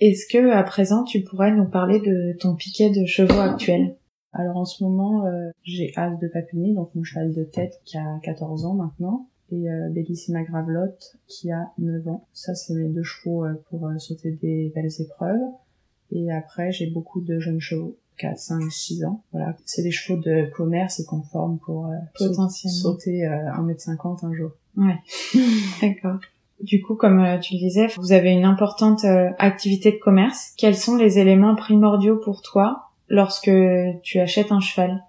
Est-ce 0.00 0.26
que 0.30 0.50
à 0.50 0.62
présent 0.62 1.04
tu 1.04 1.22
pourrais 1.22 1.52
nous 1.52 1.66
parler 1.66 2.00
de 2.00 2.36
ton 2.38 2.54
piquet 2.54 2.90
de 2.90 3.06
chevaux 3.06 3.40
actuel? 3.40 3.96
Alors 4.32 4.56
en 4.56 4.64
ce 4.64 4.84
moment, 4.84 5.24
euh, 5.26 5.50
j'ai 5.62 5.92
As 5.96 6.10
de 6.16 6.28
Papini, 6.28 6.74
donc 6.74 6.94
mon 6.94 7.02
cheval 7.02 7.32
de 7.32 7.44
tête 7.44 7.80
qui 7.84 7.96
a 7.96 8.18
14 8.22 8.66
ans 8.66 8.74
maintenant, 8.74 9.28
et 9.52 9.70
euh, 9.70 9.88
Bellissima 9.90 10.42
Gravelotte 10.42 11.16
qui 11.26 11.50
a 11.52 11.70
9 11.78 12.08
ans. 12.08 12.26
Ça, 12.32 12.54
c'est 12.54 12.74
mes 12.74 12.88
deux 12.88 13.02
chevaux 13.02 13.44
euh, 13.44 13.54
pour 13.70 13.86
euh, 13.86 13.98
sauter 13.98 14.32
des 14.32 14.72
belles 14.74 14.90
épreuves. 15.00 15.40
Et 16.12 16.30
après, 16.32 16.72
j'ai 16.72 16.86
beaucoup 16.86 17.20
de 17.20 17.38
jeunes 17.38 17.60
chevaux, 17.60 17.96
4, 18.18 18.38
5, 18.38 18.70
6 18.70 19.04
ans. 19.04 19.22
Voilà, 19.32 19.56
c'est 19.64 19.82
des 19.82 19.90
chevaux 19.90 20.20
de 20.20 20.50
commerce 20.54 21.00
et 21.00 21.04
qu'on 21.04 21.22
forme 21.22 21.58
pour 21.58 21.86
euh, 21.86 22.28
sauter 22.68 23.26
euh, 23.26 23.50
1m50 23.52 24.24
un 24.24 24.34
jour. 24.34 24.50
Ouais, 24.76 24.98
d'accord. 25.82 26.18
Du 26.60 26.80
coup, 26.80 26.94
comme 26.94 27.22
tu 27.42 27.54
le 27.54 27.60
disais, 27.60 27.88
vous 27.98 28.12
avez 28.12 28.30
une 28.30 28.44
importante 28.44 29.04
euh, 29.04 29.30
activité 29.38 29.92
de 29.92 29.98
commerce. 29.98 30.52
Quels 30.56 30.76
sont 30.76 30.96
les 30.96 31.18
éléments 31.18 31.54
primordiaux 31.54 32.16
pour 32.16 32.40
toi 32.40 32.88
lorsque 33.08 33.50
tu 34.02 34.20
achètes 34.20 34.52
un 34.52 34.60
cheval? 34.60 35.04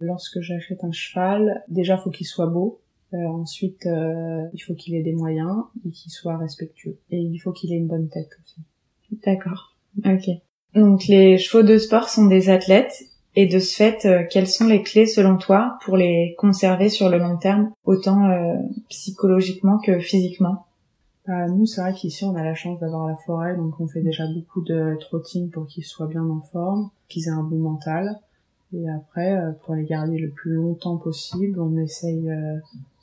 Lorsque 0.00 0.40
j'achète 0.40 0.84
un 0.84 0.92
cheval, 0.92 1.64
déjà 1.68 1.96
faut 1.96 2.10
qu'il 2.10 2.26
soit 2.26 2.46
beau. 2.46 2.80
Euh, 3.16 3.28
ensuite, 3.28 3.86
euh, 3.86 4.42
il 4.52 4.58
faut 4.58 4.74
qu'il 4.74 4.94
ait 4.94 5.02
des 5.02 5.14
moyens 5.14 5.64
et 5.86 5.90
qu'il 5.90 6.12
soit 6.12 6.36
respectueux. 6.36 6.98
Et 7.10 7.18
il 7.18 7.38
faut 7.38 7.52
qu'il 7.52 7.72
ait 7.72 7.76
une 7.76 7.86
bonne 7.86 8.08
tête 8.08 8.30
aussi. 8.42 8.60
D'accord. 9.24 9.74
Ok. 10.04 10.28
Donc 10.74 11.06
les 11.06 11.38
chevaux 11.38 11.62
de 11.62 11.78
sport 11.78 12.08
sont 12.08 12.26
des 12.26 12.50
athlètes 12.50 13.04
et 13.34 13.46
de 13.46 13.58
ce 13.58 13.74
fait, 13.74 14.04
euh, 14.04 14.24
quelles 14.28 14.48
sont 14.48 14.66
les 14.66 14.82
clés 14.82 15.06
selon 15.06 15.36
toi 15.36 15.78
pour 15.84 15.96
les 15.96 16.34
conserver 16.38 16.88
sur 16.88 17.08
le 17.08 17.18
long 17.18 17.36
terme, 17.36 17.70
autant 17.84 18.28
euh, 18.28 18.56
psychologiquement 18.88 19.78
que 19.78 19.98
physiquement? 19.98 20.66
Bah, 21.26 21.48
nous, 21.48 21.66
c'est 21.66 21.80
vrai 21.80 21.92
qu'ici, 21.92 22.24
on 22.24 22.36
a 22.36 22.44
la 22.44 22.54
chance 22.54 22.80
d'avoir 22.80 23.06
la 23.08 23.16
forêt, 23.16 23.56
donc 23.56 23.80
on 23.80 23.88
fait 23.88 24.00
déjà 24.00 24.24
beaucoup 24.32 24.62
de 24.62 24.96
trottines 25.00 25.50
pour 25.50 25.66
qu'ils 25.66 25.84
soient 25.84 26.06
bien 26.06 26.24
en 26.24 26.40
forme, 26.40 26.90
qu'ils 27.08 27.28
aient 27.28 27.30
un 27.30 27.42
bon 27.42 27.58
mental. 27.58 28.20
Et 28.72 28.88
après, 28.88 29.36
euh, 29.36 29.52
pour 29.64 29.74
les 29.74 29.84
garder 29.84 30.18
le 30.18 30.30
plus 30.30 30.54
longtemps 30.54 30.96
possible, 30.96 31.60
on 31.60 31.76
essaye, 31.78 32.30
euh, 32.30 32.58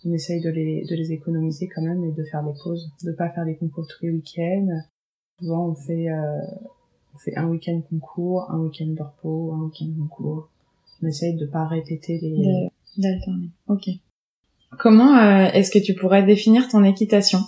on 0.06 0.14
essaye 0.14 0.42
de 0.42 0.50
les, 0.50 0.86
de 0.86 0.96
les 0.96 1.12
économiser 1.12 1.68
quand 1.68 1.82
même 1.82 2.04
et 2.04 2.12
de 2.12 2.24
faire 2.24 2.44
des 2.44 2.54
pauses, 2.64 2.92
de 3.04 3.12
pas 3.12 3.30
faire 3.30 3.46
des 3.46 3.56
concours 3.56 3.88
tous 3.88 4.06
les 4.06 4.12
week-ends. 4.12 4.82
Souvent, 5.40 5.70
on 5.70 5.76
fait, 5.76 6.10
euh, 6.10 6.42
on 7.14 7.18
fait 7.18 7.36
un 7.36 7.48
week-end 7.48 7.82
concours, 7.90 8.50
un 8.52 8.60
week-end 8.60 8.88
de 8.88 9.02
repos, 9.02 9.54
un 9.54 9.64
week-end 9.66 9.92
concours. 9.98 10.50
On 11.02 11.08
essaye 11.08 11.36
de 11.36 11.46
pas 11.46 11.66
répéter 11.66 12.20
les. 12.20 12.70
D'alterner. 12.98 13.50
Ok. 13.68 13.90
Comment 14.78 15.18
est-ce 15.52 15.72
que 15.72 15.80
tu 15.80 15.94
pourrais 15.96 16.24
définir 16.24 16.68
ton 16.68 16.84
équitation? 16.84 17.40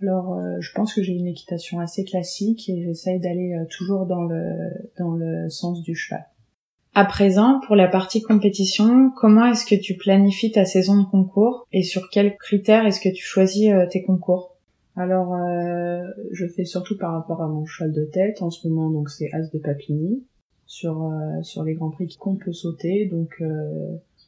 Alors, 0.00 0.34
euh, 0.34 0.60
je 0.60 0.72
pense 0.72 0.92
que 0.92 1.02
j'ai 1.02 1.12
une 1.12 1.26
équitation 1.26 1.80
assez 1.80 2.04
classique 2.04 2.68
et 2.68 2.82
j'essaye 2.82 3.20
d'aller 3.20 3.54
euh, 3.54 3.64
toujours 3.70 4.06
dans 4.06 4.24
le 4.24 4.70
dans 4.98 5.12
le 5.12 5.48
sens 5.48 5.82
du 5.82 5.94
cheval. 5.94 6.24
À 6.96 7.04
présent, 7.04 7.60
pour 7.66 7.74
la 7.74 7.88
partie 7.88 8.22
compétition, 8.22 9.10
comment 9.16 9.46
est-ce 9.46 9.66
que 9.66 9.74
tu 9.74 9.96
planifies 9.96 10.52
ta 10.52 10.64
saison 10.64 11.02
de 11.02 11.04
concours 11.04 11.66
et 11.72 11.82
sur 11.82 12.08
quels 12.08 12.36
critères 12.36 12.86
est-ce 12.86 13.00
que 13.00 13.12
tu 13.12 13.24
choisis 13.24 13.72
euh, 13.72 13.86
tes 13.90 14.04
concours? 14.04 14.54
Alors, 14.96 15.34
je 16.30 16.46
fais 16.46 16.64
surtout 16.64 16.96
par 16.96 17.12
rapport 17.14 17.42
à 17.42 17.48
mon 17.48 17.66
cheval 17.66 17.92
de 17.92 18.04
tête. 18.04 18.42
En 18.42 18.50
ce 18.50 18.68
moment, 18.68 18.90
donc 18.90 19.10
c'est 19.10 19.28
As 19.32 19.50
de 19.50 19.58
Papini 19.58 20.22
sur 20.66 21.10
sur 21.42 21.64
les 21.64 21.74
grands 21.74 21.90
prix 21.90 22.16
qu'on 22.16 22.36
peut 22.36 22.52
sauter, 22.52 23.06
donc 23.06 23.42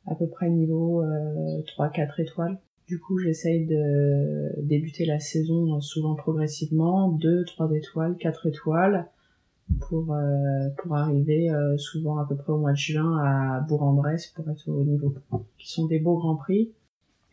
à 0.06 0.16
peu 0.16 0.26
près 0.26 0.50
niveau 0.50 1.04
3-4 1.78 2.20
étoiles. 2.20 2.58
Du 2.88 2.98
coup, 2.98 3.18
j'essaye 3.18 3.64
de 3.66 4.60
débuter 4.60 5.06
la 5.06 5.20
saison 5.20 5.80
souvent 5.80 6.16
progressivement, 6.16 7.10
2, 7.10 7.44
3 7.44 7.70
étoiles, 7.72 8.16
4 8.16 8.48
étoiles, 8.48 9.06
pour, 9.88 10.12
euh, 10.12 10.68
pour 10.78 10.96
arriver 10.96 11.50
euh, 11.50 11.76
souvent 11.76 12.18
à 12.18 12.26
peu 12.26 12.36
près 12.36 12.52
au 12.52 12.58
mois 12.58 12.72
de 12.72 12.76
juin 12.76 13.18
à 13.18 13.60
Bourg-en-Bresse 13.60 14.28
pour 14.28 14.48
être 14.50 14.68
au 14.68 14.84
niveau, 14.84 15.14
qui 15.58 15.70
sont 15.70 15.86
des 15.86 15.98
beaux 15.98 16.16
grands 16.16 16.36
prix. 16.36 16.72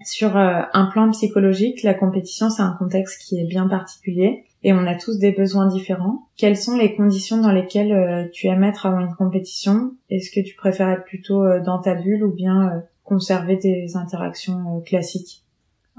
Sur 0.04 0.36
euh, 0.36 0.62
un 0.74 0.86
plan 0.88 1.10
psychologique, 1.12 1.84
la 1.84 1.94
compétition, 1.94 2.50
c'est 2.50 2.62
un 2.62 2.76
contexte 2.78 3.22
qui 3.22 3.40
est 3.40 3.46
bien 3.46 3.68
particulier 3.68 4.46
et 4.64 4.74
on 4.74 4.86
a 4.86 4.96
tous 4.96 5.20
des 5.20 5.32
besoins 5.32 5.68
différents. 5.68 6.28
Quelles 6.36 6.58
sont 6.58 6.76
les 6.76 6.96
conditions 6.96 7.42
dans 7.42 7.52
lesquelles 7.52 8.30
tu 8.32 8.48
aimes 8.48 8.64
être 8.64 8.86
avant 8.86 9.00
une 9.00 9.16
compétition? 9.16 9.94
Est-ce 10.10 10.32
que 10.32 10.46
tu 10.46 10.56
préfères 10.56 10.90
être 10.90 11.04
plutôt 11.04 11.44
dans 11.60 11.80
ta 11.80 11.96
bulle 11.96 12.24
ou 12.24 12.34
bien 12.34 12.84
conserver 13.04 13.58
des 13.58 13.96
interactions 13.98 14.82
classiques? 14.82 15.44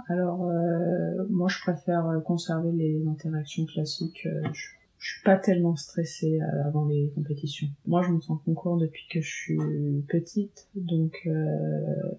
Alors, 0.08 0.44
euh, 0.44 1.24
moi, 1.30 1.48
je 1.48 1.60
préfère 1.60 2.06
euh, 2.08 2.20
conserver 2.20 2.72
les 2.72 3.06
interactions 3.06 3.64
classiques. 3.64 4.26
Euh, 4.26 4.48
je, 5.04 5.12
suis 5.12 5.22
pas 5.22 5.36
tellement 5.36 5.76
stressée 5.76 6.40
avant 6.64 6.86
les 6.86 7.10
compétitions. 7.14 7.68
Moi, 7.86 8.02
je 8.02 8.10
me 8.10 8.20
sens 8.20 8.38
concours 8.44 8.76
depuis 8.78 9.06
que 9.10 9.20
je 9.20 9.30
suis 9.30 9.58
petite, 10.08 10.68
donc 10.74 11.28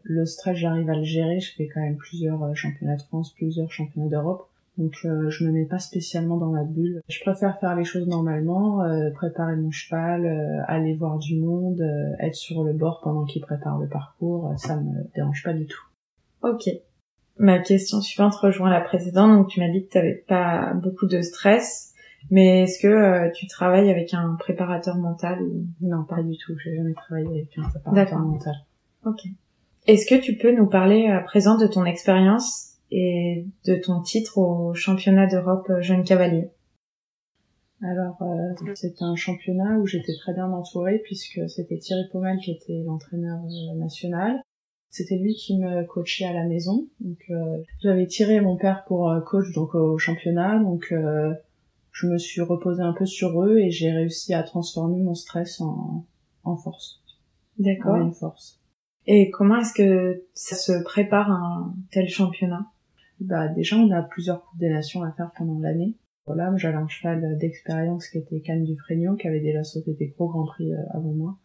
le 0.04 0.26
stress, 0.26 0.58
j'arrive 0.58 0.90
à 0.90 0.96
le 0.96 1.04
gérer. 1.04 1.40
Je 1.40 1.54
fais 1.56 1.68
quand 1.68 1.82
même 1.82 1.98
plusieurs 1.98 2.56
championnats 2.56 2.96
de 2.96 3.02
France, 3.02 3.34
plusieurs 3.34 3.72
championnats 3.72 4.10
d'Europe. 4.10 4.48
Donc 4.78 4.94
je 5.02 5.46
me 5.46 5.52
mets 5.52 5.66
pas 5.66 5.80
spécialement 5.80 6.38
dans 6.38 6.52
la 6.52 6.64
bulle. 6.64 7.02
Je 7.08 7.20
préfère 7.22 7.60
faire 7.60 7.76
les 7.76 7.86
choses 7.86 8.08
normalement, 8.08 8.84
préparer 9.16 9.56
mon 9.56 9.72
cheval, 9.72 10.64
aller 10.68 10.96
voir 10.96 11.18
du 11.18 11.38
monde, 11.38 11.82
être 12.20 12.36
sur 12.36 12.64
le 12.64 12.74
bord 12.74 13.02
pendant 13.02 13.26
qu'il 13.26 13.42
prépare 13.42 13.80
le 13.80 13.88
parcours, 13.88 14.54
ça 14.58 14.80
me 14.80 15.06
dérange 15.16 15.44
pas 15.44 15.54
du 15.54 15.66
tout. 15.66 15.82
Ok. 16.46 16.70
Ma 17.38 17.60
question 17.60 18.02
suivante 18.02 18.36
rejoint 18.36 18.70
la 18.70 18.82
précédente. 18.82 19.32
Donc, 19.32 19.48
tu 19.48 19.60
m'as 19.60 19.70
dit 19.70 19.86
que 19.88 20.00
tu 20.00 20.24
pas 20.28 20.74
beaucoup 20.76 21.08
de 21.08 21.22
stress, 21.22 21.94
mais 22.32 22.64
est-ce 22.64 22.80
que 22.82 22.88
euh, 22.88 23.32
tu 23.34 23.48
travailles 23.48 23.90
avec 23.90 24.14
un 24.14 24.36
préparateur 24.40 24.96
mental 24.98 25.42
ou... 25.42 25.66
Non, 25.82 26.04
pas 26.04 26.22
du 26.22 26.38
tout. 26.38 26.54
J'ai 26.64 26.76
jamais 26.76 26.94
travaillé 26.94 27.28
avec 27.28 27.58
un 27.58 27.70
préparateur 27.70 28.20
mental. 28.20 28.56
Ok. 29.06 29.22
Est-ce 29.88 30.08
que 30.08 30.20
tu 30.20 30.38
peux 30.38 30.56
nous 30.56 30.68
parler 30.68 31.08
à 31.08 31.20
présent 31.20 31.58
de 31.58 31.68
ton 31.68 31.86
expérience 31.86 32.78
et 32.92 33.46
de 33.66 33.76
ton 33.76 34.02
titre 34.02 34.38
au 34.38 34.74
championnat 34.74 35.28
d'Europe 35.28 35.72
jeune 35.80 36.04
cavalier 36.04 36.50
alors, 37.82 38.18
euh, 38.22 38.74
c'est 38.74 39.02
un 39.02 39.16
championnat 39.16 39.78
où 39.78 39.86
j'étais 39.86 40.14
très 40.16 40.34
bien 40.34 40.50
entourée 40.50 41.02
puisque 41.04 41.42
c'était 41.50 41.78
Thierry 41.78 42.08
Pommel 42.12 42.38
qui 42.38 42.52
était 42.52 42.82
l'entraîneur 42.86 43.38
euh, 43.44 43.78
national. 43.78 44.42
C'était 44.90 45.18
lui 45.18 45.36
qui 45.36 45.58
me 45.58 45.84
coachait 45.84 46.24
à 46.24 46.32
la 46.32 46.46
maison. 46.46 46.88
Donc 47.02 47.18
euh, 47.30 47.58
j'avais 47.82 48.08
tiré 48.08 48.40
mon 48.40 48.56
père 48.56 48.86
pour 48.86 49.10
euh, 49.10 49.20
coach 49.20 49.52
donc 49.54 49.76
au 49.76 49.98
championnat. 49.98 50.58
Donc 50.60 50.88
euh, 50.94 51.34
je 51.96 52.08
me 52.08 52.18
suis 52.18 52.42
reposée 52.42 52.84
un 52.84 52.92
peu 52.92 53.06
sur 53.06 53.42
eux 53.42 53.58
et 53.58 53.72
j'ai 53.72 53.90
réussi 53.90 54.34
à 54.34 54.44
transformer 54.44 55.02
mon 55.02 55.16
stress 55.16 55.62
en, 55.62 56.06
en 56.44 56.58
force. 56.58 57.02
D'accord. 57.58 57.96
En 57.96 58.12
force. 58.12 58.60
Et 59.08 59.32
comment 59.32 59.62
est-ce 59.62 59.74
que 59.74 60.26
ça 60.34 60.58
se 60.58 60.84
prépare 60.84 61.32
un 61.32 61.74
tel 61.92 62.10
championnat? 62.10 62.66
Bah 63.22 63.48
déjà 63.48 63.78
on 63.78 63.90
a 63.92 64.02
plusieurs 64.02 64.44
coupes 64.44 64.60
des 64.60 64.70
nations 64.70 65.04
à 65.04 65.12
faire 65.14 65.32
pendant 65.38 65.58
l'année. 65.60 65.96
Voilà, 66.26 66.52
j'avais 66.58 66.76
un 66.76 66.88
cheval 66.90 67.38
d'expérience 67.38 68.10
qui 68.10 68.18
était 68.18 68.42
Cannes 68.42 68.66
du 68.66 68.76
Fregno, 68.76 69.16
qui 69.16 69.30
avait 69.30 69.40
déjà 69.40 69.64
sauté 69.64 69.94
des 69.94 70.08
gros 70.08 70.28
grands 70.28 70.48
prix 70.48 70.74
avant 70.92 71.14
moi. 71.14 71.38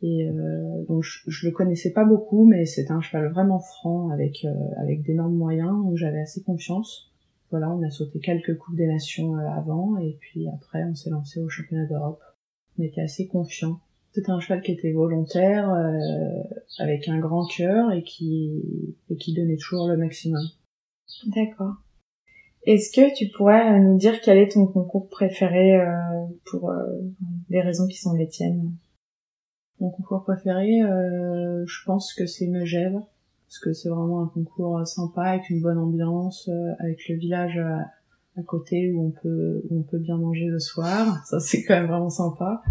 Et 0.00 0.28
euh, 0.28 0.84
donc 0.88 1.04
je, 1.04 1.46
le 1.46 1.52
connaissais 1.52 1.92
pas 1.92 2.04
beaucoup, 2.04 2.44
mais 2.44 2.66
c'était 2.66 2.90
un 2.90 3.02
cheval 3.02 3.30
vraiment 3.30 3.60
franc 3.60 4.10
avec 4.10 4.44
euh, 4.44 4.52
avec 4.78 5.02
d'énormes 5.02 5.36
moyens, 5.36 5.76
où 5.84 5.96
j'avais 5.96 6.22
assez 6.22 6.42
confiance. 6.42 7.11
Voilà, 7.52 7.70
on 7.70 7.82
a 7.82 7.90
sauté 7.90 8.18
quelques 8.18 8.58
coupes 8.58 8.74
des 8.74 8.88
nations 8.88 9.36
euh, 9.36 9.46
avant, 9.46 9.96
et 9.98 10.16
puis 10.20 10.48
après 10.48 10.82
on 10.84 10.94
s'est 10.94 11.10
lancé 11.10 11.38
au 11.40 11.48
championnat 11.48 11.86
d'Europe. 11.86 12.20
On 12.76 12.82
était 12.82 13.02
assez 13.02 13.28
confiant. 13.28 13.78
C'était 14.10 14.32
un 14.32 14.40
cheval 14.40 14.62
qui 14.62 14.72
était 14.72 14.92
volontaire, 14.92 15.70
avec 16.78 17.08
un 17.08 17.18
grand 17.18 17.46
cœur 17.46 17.92
et 17.92 18.02
qui 18.02 18.96
et 19.08 19.16
qui 19.16 19.32
donnait 19.32 19.56
toujours 19.56 19.88
le 19.88 19.96
maximum. 19.96 20.42
D'accord. 21.28 21.76
Est-ce 22.64 22.90
que 22.92 23.14
tu 23.14 23.28
pourrais 23.28 23.80
nous 23.80 23.96
dire 23.96 24.20
quel 24.20 24.36
est 24.36 24.52
ton 24.52 24.66
concours 24.66 25.08
préféré 25.08 25.78
pour 26.44 26.74
des 27.48 27.62
raisons 27.62 27.86
qui 27.86 27.96
sont 27.96 28.12
les 28.12 28.28
tiennes? 28.28 28.72
Mon 29.82 29.90
concours 29.90 30.22
préféré, 30.22 30.80
euh, 30.80 31.64
je 31.66 31.84
pense 31.84 32.14
que 32.14 32.24
c'est 32.24 32.46
Megève, 32.46 33.00
parce 33.52 33.58
que 33.58 33.72
c'est 33.74 33.90
vraiment 33.90 34.22
un 34.22 34.28
concours 34.28 34.86
sympa, 34.86 35.24
avec 35.24 35.50
une 35.50 35.60
bonne 35.60 35.76
ambiance, 35.76 36.48
euh, 36.48 36.72
avec 36.78 37.06
le 37.06 37.16
village 37.16 37.58
à, 37.58 38.42
côté 38.46 38.90
où 38.90 39.08
on 39.08 39.10
peut 39.10 39.62
où 39.68 39.80
on 39.80 39.82
peut 39.82 39.98
bien 39.98 40.16
manger 40.16 40.46
le 40.46 40.58
soir. 40.58 41.22
Ça 41.26 41.38
c'est 41.38 41.62
quand 41.62 41.74
même 41.74 41.86
vraiment 41.86 42.08
sympa. 42.08 42.62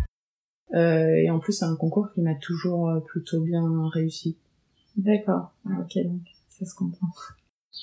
Euh, 0.73 1.13
et 1.13 1.29
en 1.29 1.37
plus 1.37 1.53
c'est 1.53 1.65
un 1.65 1.75
concours 1.75 2.11
qui 2.15 2.21
m'a 2.21 2.33
toujours 2.33 2.91
plutôt 3.05 3.41
bien 3.41 3.63
réussi. 3.89 4.37
D'accord. 4.97 5.53
Ok, 5.65 6.03
donc 6.03 6.21
ça 6.49 6.65
se 6.65 6.73
comprend. 6.73 7.07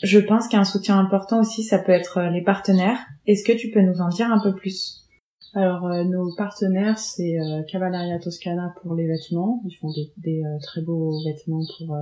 Je 0.02 0.18
pense 0.18 0.48
qu'un 0.48 0.64
soutien 0.64 0.98
important 0.98 1.40
aussi, 1.40 1.62
ça 1.62 1.78
peut 1.78 1.92
être 1.92 2.20
les 2.32 2.42
partenaires. 2.42 2.98
Est-ce 3.26 3.44
que 3.44 3.56
tu 3.56 3.70
peux 3.70 3.80
nous 3.80 4.00
en 4.00 4.08
dire 4.08 4.32
un 4.32 4.42
peu 4.42 4.54
plus? 4.54 5.08
Alors 5.54 5.86
euh, 5.86 6.04
nos 6.04 6.34
partenaires 6.36 6.98
c'est 6.98 7.40
euh, 7.40 7.62
Cavalleria 7.62 8.18
Toscana 8.18 8.74
pour 8.82 8.94
les 8.94 9.06
vêtements, 9.06 9.62
ils 9.64 9.74
font 9.74 9.90
des, 9.92 10.12
des 10.18 10.42
euh, 10.44 10.58
très 10.62 10.82
beaux 10.82 11.22
vêtements 11.24 11.62
pour 11.78 11.96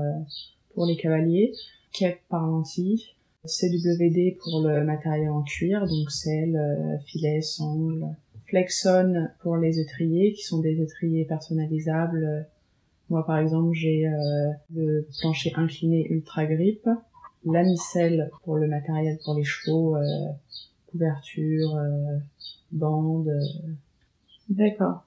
pour 0.76 0.86
les 0.86 0.96
cavaliers, 0.96 1.52
Kep 1.92 2.20
Parlanti, 2.28 3.16
CWD 3.44 4.36
pour 4.38 4.60
le 4.60 4.84
matériel 4.84 5.30
en 5.30 5.42
cuir, 5.42 5.84
donc 5.88 6.12
selle, 6.12 7.00
filet, 7.04 7.40
sangle, 7.40 8.06
Flexon 8.46 9.26
pour 9.40 9.56
les 9.56 9.80
étriers 9.80 10.32
qui 10.32 10.44
sont 10.44 10.60
des 10.60 10.80
étriers 10.80 11.24
personnalisables. 11.24 12.46
Moi 13.10 13.26
par 13.26 13.38
exemple 13.38 13.72
j'ai 13.72 14.08
le 14.72 15.04
plancher 15.20 15.52
incliné 15.56 16.06
ultra 16.10 16.46
grip, 16.46 16.88
la 17.44 17.64
micelle 17.64 18.30
pour 18.44 18.56
le 18.56 18.68
matériel 18.68 19.18
pour 19.24 19.34
les 19.34 19.42
chevaux, 19.42 19.96
couverture 20.86 21.76
bande. 22.72 23.28
Euh. 23.28 23.70
D'accord. 24.48 25.04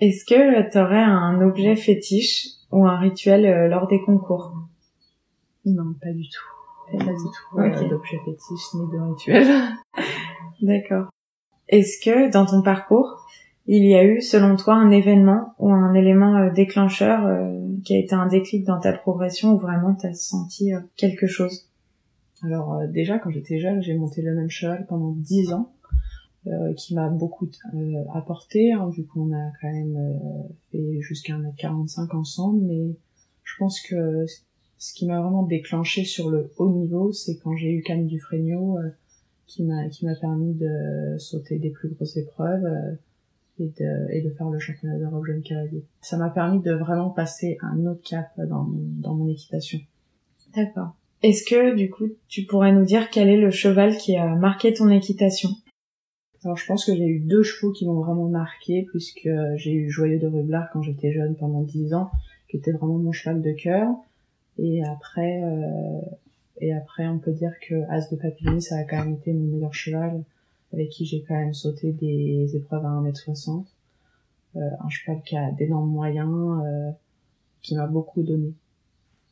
Est-ce 0.00 0.24
que 0.24 0.70
tu 0.70 0.78
aurais 0.78 1.02
un 1.02 1.40
objet 1.40 1.76
fétiche 1.76 2.48
ou 2.70 2.84
un 2.84 2.98
rituel 2.98 3.46
euh, 3.46 3.68
lors 3.68 3.86
des 3.86 4.00
concours? 4.00 4.52
Non, 5.66 5.94
pas 6.00 6.12
du 6.12 6.28
tout. 6.28 6.96
Pas 6.98 7.04
du 7.04 7.10
tout. 7.12 7.58
Okay. 7.58 7.88
d'objet 7.88 8.18
fétiche 8.24 8.74
ni 8.74 8.90
de 8.90 8.98
rituel. 8.98 9.46
D'accord. 10.62 11.10
Est-ce 11.68 12.02
que 12.02 12.30
dans 12.30 12.46
ton 12.46 12.62
parcours, 12.62 13.26
il 13.66 13.84
y 13.84 13.94
a 13.94 14.04
eu, 14.04 14.22
selon 14.22 14.56
toi, 14.56 14.74
un 14.74 14.90
événement 14.90 15.54
ou 15.58 15.72
un 15.72 15.92
élément 15.94 16.36
euh, 16.36 16.50
déclencheur 16.50 17.28
qui 17.84 17.94
a 17.94 17.98
été 17.98 18.14
un 18.14 18.26
déclic 18.26 18.64
dans 18.64 18.78
ta 18.78 18.92
progression 18.92 19.54
où 19.54 19.58
vraiment 19.58 19.94
tu 19.94 20.06
as 20.06 20.14
senti 20.14 20.70
quelque 20.96 21.26
chose? 21.26 21.68
Alors 22.42 22.80
déjà, 22.88 23.18
quand 23.18 23.30
j'étais 23.30 23.58
jeune, 23.58 23.82
j'ai 23.82 23.94
monté 23.94 24.22
le 24.22 24.34
même 24.34 24.50
cheval 24.50 24.86
pendant 24.88 25.10
dix 25.10 25.52
ans. 25.52 25.72
Euh, 26.48 26.74
qui 26.74 26.94
m'a 26.94 27.08
beaucoup 27.08 27.50
euh, 27.74 28.04
apporté, 28.14 28.72
hein, 28.72 28.88
vu 28.90 29.04
qu'on 29.04 29.32
a 29.32 29.50
quand 29.60 29.72
même 29.72 29.96
euh, 29.96 30.48
fait 30.70 31.00
jusqu'à 31.00 31.32
1m45 31.32 32.14
ensemble, 32.14 32.60
mais 32.62 32.94
je 33.42 33.52
pense 33.58 33.80
que 33.80 34.24
ce 34.78 34.94
qui 34.94 35.06
m'a 35.06 35.20
vraiment 35.20 35.42
déclenché 35.42 36.04
sur 36.04 36.30
le 36.30 36.50
haut 36.58 36.70
niveau, 36.70 37.12
c'est 37.12 37.36
quand 37.38 37.56
j'ai 37.56 37.70
eu 37.70 37.82
Camille 37.82 38.08
Dufresneau, 38.08 38.78
qui 39.46 39.62
m'a 39.62 39.88
qui 39.88 40.04
m'a 40.04 40.14
permis 40.14 40.54
de 40.54 41.16
sauter 41.18 41.58
des 41.58 41.70
plus 41.70 41.88
grosses 41.88 42.16
épreuves 42.16 42.64
euh, 42.64 42.94
et 43.58 43.68
de 43.78 44.12
et 44.12 44.22
de 44.22 44.30
faire 44.30 44.50
le 44.50 44.58
championnat 44.58 44.98
d'Europe 44.98 45.24
jeune 45.24 45.42
cavalier. 45.42 45.84
Ça 46.00 46.16
m'a 46.16 46.30
permis 46.30 46.60
de 46.60 46.72
vraiment 46.72 47.10
passer 47.10 47.58
un 47.62 47.86
autre 47.86 48.02
cap 48.02 48.28
dans 48.36 48.64
mon, 48.64 48.82
dans 49.00 49.14
mon 49.14 49.28
équitation. 49.28 49.78
D'accord. 50.54 50.94
Est-ce 51.22 51.44
que 51.44 51.74
du 51.74 51.90
coup 51.90 52.08
tu 52.28 52.44
pourrais 52.44 52.72
nous 52.72 52.84
dire 52.84 53.10
quel 53.10 53.28
est 53.28 53.40
le 53.40 53.50
cheval 53.50 53.96
qui 53.96 54.16
a 54.16 54.34
marqué 54.34 54.72
ton 54.72 54.90
équitation? 54.90 55.50
Alors 56.44 56.56
je 56.56 56.66
pense 56.66 56.84
que 56.84 56.94
j'ai 56.94 57.06
eu 57.06 57.20
deux 57.20 57.42
chevaux 57.42 57.72
qui 57.72 57.86
m'ont 57.86 58.00
vraiment 58.00 58.28
marqué 58.28 58.86
puisque 58.90 59.28
j'ai 59.56 59.72
eu 59.72 59.90
Joyeux 59.90 60.18
de 60.18 60.26
Rublard 60.26 60.68
quand 60.72 60.82
j'étais 60.82 61.12
jeune 61.12 61.34
pendant 61.36 61.62
dix 61.62 61.94
ans, 61.94 62.10
qui 62.48 62.56
était 62.56 62.72
vraiment 62.72 62.98
mon 62.98 63.12
cheval 63.12 63.42
de 63.42 63.52
cœur. 63.52 63.88
Et 64.58 64.84
après, 64.84 65.42
euh, 65.42 66.00
et 66.60 66.72
après, 66.72 67.06
on 67.06 67.18
peut 67.18 67.32
dire 67.32 67.52
que 67.68 67.74
As 67.90 68.08
de 68.10 68.16
Papillon, 68.16 68.60
ça 68.60 68.76
a 68.76 68.84
quand 68.84 69.04
même 69.04 69.14
été 69.14 69.32
mon 69.32 69.54
meilleur 69.54 69.74
cheval, 69.74 70.22
avec 70.72 70.88
qui 70.90 71.04
j'ai 71.04 71.22
quand 71.22 71.34
même 71.34 71.54
sauté 71.54 71.92
des 71.92 72.56
épreuves 72.56 72.84
à 72.84 72.88
1m60. 72.88 73.66
Euh, 74.56 74.60
un 74.80 74.88
cheval 74.88 75.20
qui 75.22 75.36
a 75.36 75.50
d'énormes 75.52 75.90
moyens, 75.90 76.62
euh, 76.64 76.90
qui 77.60 77.76
m'a 77.76 77.86
beaucoup 77.86 78.22
donné. 78.22 78.54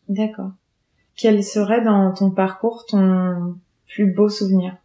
D'accord. 0.09 0.53
Quel 1.17 1.43
serait 1.43 1.83
dans 1.83 2.13
ton 2.13 2.31
parcours 2.31 2.85
ton 2.87 3.57
plus 3.87 4.13
beau 4.13 4.29
souvenir? 4.29 4.77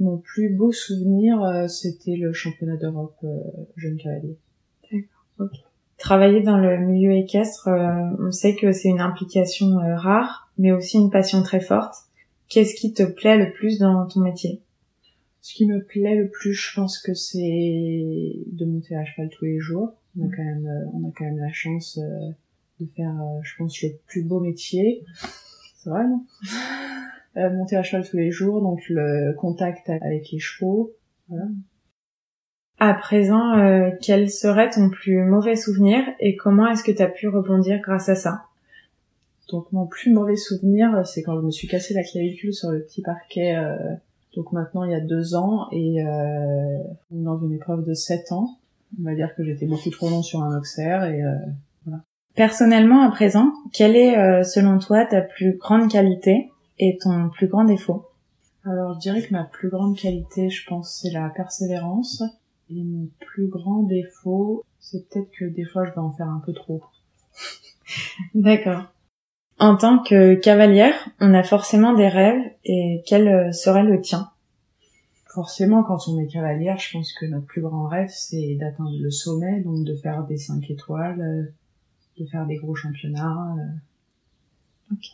Mon 0.00 0.18
plus 0.18 0.48
beau 0.48 0.72
souvenir, 0.72 1.42
euh, 1.42 1.68
c'était 1.68 2.16
le 2.16 2.32
championnat 2.32 2.76
d'Europe 2.76 3.16
euh, 3.22 3.38
jeune 3.76 3.96
cavalier. 3.96 4.36
D'accord, 4.90 5.26
ok. 5.38 5.69
Travailler 6.00 6.40
dans 6.40 6.56
le 6.56 6.78
milieu 6.78 7.12
équestre, 7.12 7.68
euh, 7.68 8.16
on 8.18 8.32
sait 8.32 8.56
que 8.56 8.72
c'est 8.72 8.88
une 8.88 9.00
implication 9.00 9.76
rare, 9.76 10.50
mais 10.58 10.72
aussi 10.72 10.96
une 10.96 11.10
passion 11.10 11.42
très 11.42 11.60
forte. 11.60 11.94
Qu'est-ce 12.48 12.74
qui 12.74 12.92
te 12.92 13.04
plaît 13.04 13.38
le 13.38 13.52
plus 13.52 13.78
dans 13.78 14.06
ton 14.08 14.20
métier? 14.20 14.60
Ce 15.40 15.54
qui 15.54 15.66
me 15.66 15.84
plaît 15.84 16.16
le 16.16 16.28
plus, 16.28 16.52
je 16.54 16.74
pense 16.74 16.98
que 16.98 17.14
c'est 17.14 18.34
de 18.46 18.64
monter 18.64 18.96
à 18.96 19.04
cheval 19.04 19.28
tous 19.30 19.44
les 19.44 19.60
jours. 19.60 19.94
On 20.18 20.26
a 20.26 20.28
quand 20.34 20.42
même, 20.42 20.68
on 20.92 21.08
a 21.08 21.12
quand 21.16 21.24
même 21.24 21.38
la 21.38 21.52
chance 21.52 21.98
de 21.98 22.86
faire, 22.96 23.14
je 23.42 23.52
pense, 23.56 23.80
le 23.82 23.90
plus 24.06 24.24
beau 24.24 24.40
métier. 24.40 25.04
C'est 25.76 25.90
vrai, 25.90 26.06
non? 26.08 26.24
Euh, 27.36 27.48
Monter 27.50 27.76
à 27.76 27.82
cheval 27.84 28.08
tous 28.08 28.16
les 28.16 28.32
jours, 28.32 28.60
donc 28.60 28.80
le 28.88 29.34
contact 29.34 29.88
avec 29.88 30.32
les 30.32 30.40
chevaux. 30.40 30.92
Voilà. 31.28 31.44
À 32.82 32.94
présent, 32.94 33.58
euh, 33.58 33.90
quel 34.00 34.30
serait 34.30 34.70
ton 34.70 34.88
plus 34.88 35.22
mauvais 35.22 35.54
souvenir 35.54 36.02
et 36.18 36.34
comment 36.34 36.66
est-ce 36.66 36.82
que 36.82 36.90
tu 36.90 37.02
as 37.02 37.08
pu 37.08 37.28
rebondir 37.28 37.78
grâce 37.80 38.08
à 38.08 38.14
ça? 38.14 38.44
Donc 39.52 39.70
mon 39.70 39.86
plus 39.86 40.12
mauvais 40.12 40.36
souvenir, 40.36 41.06
c'est 41.06 41.22
quand 41.22 41.36
je 41.38 41.44
me 41.44 41.50
suis 41.50 41.68
cassé 41.68 41.92
la 41.92 42.02
clavicule 42.02 42.54
sur 42.54 42.70
le 42.70 42.80
petit 42.80 43.02
parquet, 43.02 43.54
euh, 43.54 43.76
donc 44.34 44.52
maintenant 44.52 44.84
il 44.84 44.92
y 44.92 44.94
a 44.94 45.00
deux 45.00 45.34
ans, 45.34 45.68
et 45.72 46.02
euh, 46.02 46.78
dans 47.10 47.38
une 47.38 47.52
épreuve 47.52 47.84
de 47.84 47.92
sept 47.92 48.32
ans. 48.32 48.56
On 48.98 49.04
va 49.04 49.14
dire 49.14 49.34
que 49.36 49.44
j'étais 49.44 49.66
beaucoup 49.66 49.90
trop 49.90 50.08
long 50.08 50.22
sur 50.22 50.42
un 50.42 50.56
auxerre 50.56 51.04
et 51.04 51.22
euh, 51.22 51.34
voilà. 51.84 52.02
Personnellement, 52.34 53.02
à 53.02 53.10
présent, 53.10 53.52
quelle 53.74 53.94
est, 53.94 54.16
euh, 54.16 54.42
selon 54.42 54.78
toi, 54.78 55.04
ta 55.04 55.20
plus 55.20 55.58
grande 55.58 55.90
qualité 55.90 56.50
et 56.78 56.96
ton 56.96 57.28
plus 57.28 57.46
grand 57.46 57.64
défaut? 57.64 58.06
Alors, 58.64 58.94
je 58.94 59.00
dirais 59.00 59.20
que 59.20 59.32
ma 59.32 59.44
plus 59.44 59.68
grande 59.68 59.96
qualité, 59.96 60.48
je 60.48 60.66
pense, 60.66 61.00
c'est 61.02 61.10
la 61.10 61.28
persévérance. 61.28 62.22
Et 62.70 62.84
mon 62.84 63.08
plus 63.18 63.48
grand 63.48 63.82
défaut, 63.82 64.64
c'est 64.78 65.08
peut-être 65.08 65.30
que 65.32 65.44
des 65.44 65.64
fois, 65.64 65.84
je 65.86 65.90
vais 65.90 65.98
en 65.98 66.12
faire 66.12 66.28
un 66.28 66.40
peu 66.44 66.52
trop. 66.52 66.82
D'accord. 68.34 68.84
En 69.58 69.76
tant 69.76 70.02
que 70.02 70.34
cavalière, 70.34 70.94
on 71.20 71.34
a 71.34 71.42
forcément 71.42 71.94
des 71.94 72.08
rêves, 72.08 72.42
et 72.64 73.02
quel 73.06 73.28
euh, 73.28 73.52
serait 73.52 73.82
le 73.82 74.00
tien? 74.00 74.30
Forcément, 75.26 75.82
quand 75.82 76.08
on 76.08 76.18
est 76.18 76.26
cavalière, 76.26 76.78
je 76.78 76.92
pense 76.92 77.12
que 77.12 77.26
notre 77.26 77.46
plus 77.46 77.60
grand 77.60 77.86
rêve, 77.86 78.08
c'est 78.10 78.54
d'atteindre 78.54 78.96
le 78.98 79.10
sommet, 79.10 79.60
donc 79.60 79.84
de 79.84 79.94
faire 79.94 80.24
des 80.24 80.38
5 80.38 80.70
étoiles, 80.70 81.20
euh, 81.20 82.22
de 82.22 82.26
faire 82.26 82.46
des 82.46 82.56
gros 82.56 82.74
championnats. 82.74 83.54
Euh. 83.58 84.94
Ok. 84.94 85.06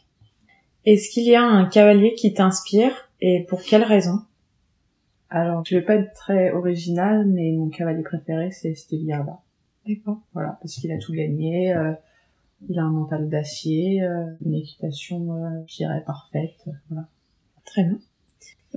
Est-ce 0.85 1.11
qu'il 1.11 1.25
y 1.25 1.35
a 1.35 1.43
un 1.43 1.65
cavalier 1.67 2.15
qui 2.15 2.33
t'inspire 2.33 2.93
et 3.21 3.45
pour 3.49 3.63
quelle 3.63 3.83
raison? 3.83 4.23
Alors, 5.31 5.65
je 5.67 5.77
vais 5.77 5.83
pas 5.83 5.95
être 5.97 6.13
très 6.13 6.51
original, 6.53 7.27
mais 7.27 7.53
mon 7.53 7.69
cavalier 7.69 8.03
préféré, 8.03 8.51
c'est 8.53 8.75
Stevie 8.75 9.13
Arda. 9.13 9.41
D'accord. 9.87 10.21
Voilà, 10.33 10.59
parce 10.61 10.75
qu'il 10.77 10.93
a 10.93 10.99
tout 10.99 11.13
gagné. 11.13 11.75
Euh, 11.75 11.93
il 12.69 12.79
a 12.79 12.83
un 12.83 12.91
mental 12.91 13.29
d'acier, 13.29 14.03
euh, 14.03 14.25
une 14.45 14.55
équitation, 14.55 15.35
euh, 15.35 15.49
je 15.67 15.77
dirais, 15.77 16.03
parfaite. 16.07 16.65
Voilà. 16.89 17.09
Très 17.65 17.85
bien. 17.85 17.99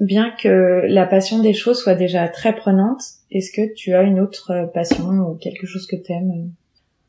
Bien 0.02 0.32
que 0.32 0.86
la 0.88 1.06
passion 1.06 1.42
des 1.42 1.54
choses 1.54 1.80
soit 1.80 1.96
déjà 1.96 2.28
très 2.30 2.56
prenante, 2.56 3.02
est-ce 3.32 3.52
que 3.52 3.74
tu 3.74 3.94
as 3.94 4.04
une 4.04 4.20
autre 4.20 4.70
passion 4.74 5.10
ou 5.30 5.36
quelque 5.36 5.68
chose 5.68 5.88
que 5.88 5.96
tu 5.96 6.12
aimes 6.14 6.52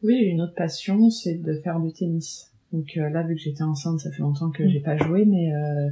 oui, 0.03 0.17
une 0.17 0.41
autre 0.41 0.55
passion, 0.55 1.11
c'est 1.11 1.35
de 1.35 1.55
faire 1.55 1.79
du 1.79 1.93
tennis. 1.93 2.51
Donc 2.73 2.97
euh, 2.97 3.11
là, 3.11 3.23
vu 3.23 3.35
que 3.35 3.41
j'étais 3.41 3.63
enceinte, 3.63 4.01
ça 4.01 4.11
fait 4.11 4.23
longtemps 4.23 4.51
que 4.51 4.67
j'ai 4.69 4.81
pas 4.81 4.97
joué, 4.97 5.25
mais 5.27 5.53
euh, 5.53 5.91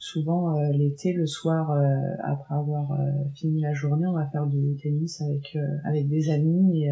souvent 0.00 0.56
euh, 0.56 0.72
l'été, 0.72 1.12
le 1.12 1.26
soir, 1.26 1.70
après 2.24 2.56
avoir 2.56 2.98
fini 3.36 3.60
la 3.60 3.72
journée, 3.72 4.08
on 4.08 4.14
va 4.14 4.26
faire 4.26 4.46
du 4.46 4.74
tennis 4.82 5.20
avec 5.20 5.56
avec 5.84 6.08
des 6.08 6.30
amis 6.30 6.82
et, 6.82 6.90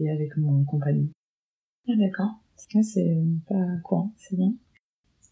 et 0.00 0.10
avec 0.10 0.36
mon 0.36 0.64
compagnon. 0.64 1.06
Ah 1.88 1.92
d'accord. 1.96 2.30
Ça 2.56 2.82
c'est 2.82 3.22
pas 3.48 3.64
courant, 3.84 4.12
c'est 4.16 4.36
bien. 4.36 4.52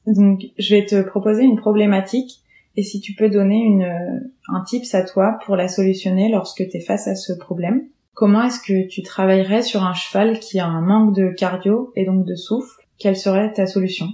Donc 0.07 0.44
je 0.57 0.76
vais 0.76 0.87
te 0.87 1.02
proposer 1.02 1.42
une 1.42 1.57
problématique 1.57 2.44
et 2.76 2.85
si 2.85 3.00
tu 3.00 3.14
peux 3.14 3.29
donner 3.29 3.59
une 3.59 4.31
un 4.48 4.62
tips 4.64 4.94
à 4.94 5.02
toi 5.02 5.38
pour 5.44 5.57
la 5.57 5.66
solutionner 5.66 6.31
lorsque 6.31 6.68
tu 6.68 6.76
es 6.76 6.81
face 6.81 7.09
à 7.09 7.16
ce 7.16 7.33
problème. 7.33 7.88
Comment 8.14 8.44
est-ce 8.44 8.61
que 8.61 8.88
tu 8.88 9.02
travaillerais 9.02 9.61
sur 9.61 9.83
un 9.83 9.92
cheval 9.92 10.38
qui 10.38 10.59
a 10.59 10.66
un 10.66 10.81
manque 10.81 11.14
de 11.14 11.29
cardio 11.29 11.92
et 11.96 12.07
donc 12.07 12.24
de 12.24 12.35
souffle? 12.35 12.81
Quelle 12.96 13.16
serait 13.16 13.52
ta 13.52 13.66
solution? 13.66 14.07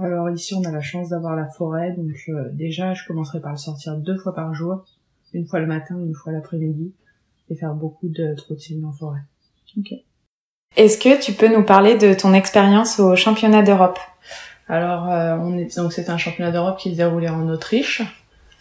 Alors 0.00 0.30
ici 0.30 0.54
on 0.54 0.64
a 0.64 0.70
la 0.70 0.80
chance 0.80 1.08
d'avoir 1.08 1.34
la 1.34 1.46
forêt, 1.46 1.92
donc 1.92 2.14
euh, 2.28 2.48
déjà 2.52 2.94
je 2.94 3.06
commencerai 3.06 3.40
par 3.40 3.52
le 3.52 3.58
sortir 3.58 3.96
deux 3.96 4.16
fois 4.16 4.34
par 4.34 4.54
jour, 4.54 4.84
une 5.34 5.46
fois 5.46 5.58
le 5.58 5.66
matin, 5.66 5.96
une 5.98 6.14
fois 6.14 6.32
l'après-midi, 6.32 6.92
et 7.50 7.56
faire 7.56 7.74
beaucoup 7.74 8.08
de 8.08 8.34
trotting 8.34 8.84
en 8.84 8.92
forêt. 8.92 9.20
Ok. 9.76 9.92
Est-ce 10.76 10.98
que 10.98 11.20
tu 11.20 11.32
peux 11.32 11.48
nous 11.48 11.64
parler 11.64 11.96
de 11.96 12.14
ton 12.14 12.32
expérience 12.32 13.00
au 13.00 13.16
championnat 13.16 13.62
d'Europe? 13.62 13.98
Alors 14.68 15.10
euh, 15.10 15.36
on 15.40 15.58
est 15.58 15.76
donc 15.76 15.92
c'est 15.92 16.10
un 16.10 16.18
championnat 16.18 16.52
d'Europe 16.52 16.78
qui 16.78 16.92
se 16.92 16.96
déroulait 16.96 17.30
en 17.30 17.48
Autriche, 17.48 18.02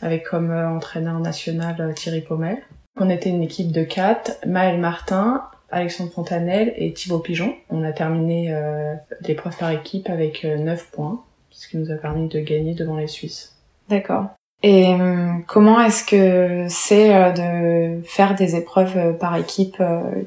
avec 0.02 0.26
comme 0.28 0.50
euh, 0.50 0.70
entraîneur 0.70 1.20
national 1.20 1.94
Thierry 1.96 2.22
Pommel. 2.22 2.58
On 3.00 3.12
était 3.12 3.30
une 3.30 3.44
équipe 3.44 3.72
de 3.72 3.84
quatre, 3.84 4.40
Maël 4.48 4.80
Martin, 4.80 5.44
Alexandre 5.70 6.12
Fontanel 6.12 6.74
et 6.78 6.94
Thibaut 6.94 7.20
Pigeon. 7.20 7.56
On 7.70 7.84
a 7.84 7.92
terminé 7.92 8.54
euh, 8.54 8.96
l'épreuve 9.22 9.58
par 9.58 9.72
équipe 9.72 10.10
avec 10.10 10.46
euh, 10.46 10.58
9 10.58 10.92
points, 10.92 11.24
ce 11.58 11.68
qui 11.68 11.78
nous 11.78 11.92
a 11.92 11.96
permis 11.96 12.28
de 12.28 12.40
gagner 12.40 12.74
devant 12.74 12.98
les 12.98 13.08
Suisses. 13.08 13.56
D'accord. 13.90 14.26
Et 14.64 14.94
euh, 14.94 15.34
comment 15.48 15.80
est-ce 15.82 16.04
que 16.04 16.66
c'est 16.70 17.16
euh, 17.16 17.32
de 17.32 18.02
faire 18.04 18.36
des 18.36 18.56
épreuves 18.56 18.98
euh, 18.98 19.14
par 19.14 19.36
équipe 19.36 19.82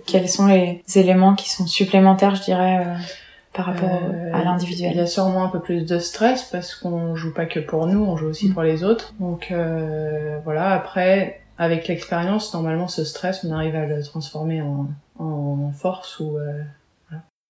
Quels 0.07 0.29
sont 0.29 0.47
les 0.47 0.83
éléments 0.95 1.35
qui 1.35 1.51
sont 1.51 1.67
supplémentaires, 1.67 2.37
je 2.37 2.43
dirais, 2.43 2.87
par 3.53 3.67
rapport 3.67 4.01
à 4.33 4.45
l'individuel? 4.45 4.93
Il 4.93 4.99
y 4.99 5.01
a 5.01 5.07
sûrement 5.07 5.45
un 5.45 5.49
peu 5.49 5.61
plus 5.61 5.85
de 5.85 5.99
stress 5.99 6.45
parce 6.45 6.75
qu'on 6.75 7.17
joue 7.17 7.33
pas 7.33 7.47
que 7.47 7.61
pour 7.61 7.87
nous, 7.87 8.05
on 8.05 8.17
joue 8.17 8.27
aussi 8.27 8.49
Mm. 8.49 8.55
pour 8.55 8.63
les 8.63 8.85
autres. 8.85 9.15
Donc 9.19 9.53
voilà, 10.45 10.71
après, 10.71 11.41
avec 11.59 11.89
l'expérience, 11.89 12.55
normalement, 12.55 12.89
ce 12.89 13.05
stress, 13.05 13.45
on 13.45 13.53
arrive 13.53 13.77
à 13.77 13.85
le 13.85 14.03
transformer 14.03 14.63
en, 14.63 14.87
en 15.19 15.73
force 15.73 16.19
ou 16.21 16.39
euh, 16.39 16.63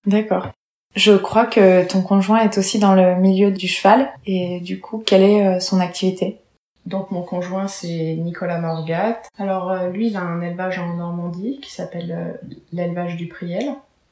D'accord. 0.06 0.48
Je 0.96 1.12
crois 1.12 1.46
que 1.46 1.86
ton 1.86 2.02
conjoint 2.02 2.40
est 2.40 2.58
aussi 2.58 2.78
dans 2.80 2.94
le 2.94 3.14
milieu 3.14 3.52
du 3.52 3.68
cheval 3.68 4.10
et 4.26 4.60
du 4.60 4.80
coup, 4.80 5.02
quelle 5.04 5.22
est 5.22 5.46
euh, 5.46 5.60
son 5.60 5.78
activité? 5.78 6.40
Donc 6.86 7.10
mon 7.10 7.22
conjoint 7.22 7.68
c'est 7.68 8.16
Nicolas 8.16 8.58
Morgat. 8.58 9.20
Alors 9.38 9.70
euh, 9.70 9.88
lui 9.90 10.08
il 10.08 10.16
a 10.16 10.22
un 10.22 10.40
élevage 10.40 10.78
en 10.78 10.94
Normandie 10.94 11.60
qui 11.62 11.70
s'appelle 11.70 12.10
euh, 12.10 12.52
l'élevage 12.72 13.16
du 13.16 13.28
Priel. 13.28 13.66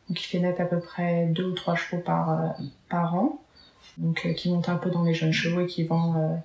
Donc 0.09 0.23
il 0.23 0.27
fait 0.27 0.39
naître 0.39 0.61
à 0.61 0.67
peu 0.67 0.79
près 0.79 1.27
deux 1.27 1.47
ou 1.47 1.53
trois 1.53 1.75
chevaux 1.75 2.01
par, 2.01 2.55
par 2.89 3.15
an. 3.15 3.41
Donc 3.97 4.33
qui 4.37 4.51
monte 4.51 4.69
un 4.69 4.77
peu 4.77 4.91
dans 4.91 5.03
les 5.03 5.15
jeunes 5.15 5.33
chevaux 5.33 5.63
et 5.63 5.67
qui 5.67 5.85
vend, 5.85 6.41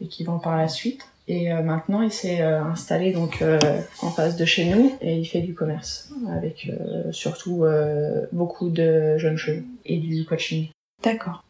et 0.00 0.06
qui 0.06 0.22
vend 0.24 0.38
par 0.38 0.56
la 0.56 0.68
suite. 0.68 1.08
Et 1.30 1.52
euh, 1.52 1.62
maintenant 1.62 2.00
il 2.00 2.10
s'est 2.10 2.40
euh, 2.40 2.62
installé 2.62 3.12
donc 3.12 3.42
euh, 3.42 3.58
en 4.00 4.10
face 4.10 4.36
de 4.36 4.46
chez 4.46 4.64
nous 4.64 4.96
et 5.02 5.18
il 5.18 5.26
fait 5.26 5.42
du 5.42 5.54
commerce 5.54 6.10
avec 6.30 6.70
euh, 6.70 7.12
surtout 7.12 7.64
euh, 7.64 8.26
beaucoup 8.32 8.70
de 8.70 9.18
jeunes 9.18 9.36
chevaux 9.36 9.62
et 9.84 9.98
du 9.98 10.24
coaching. 10.24 10.70
D'accord. 11.04 11.44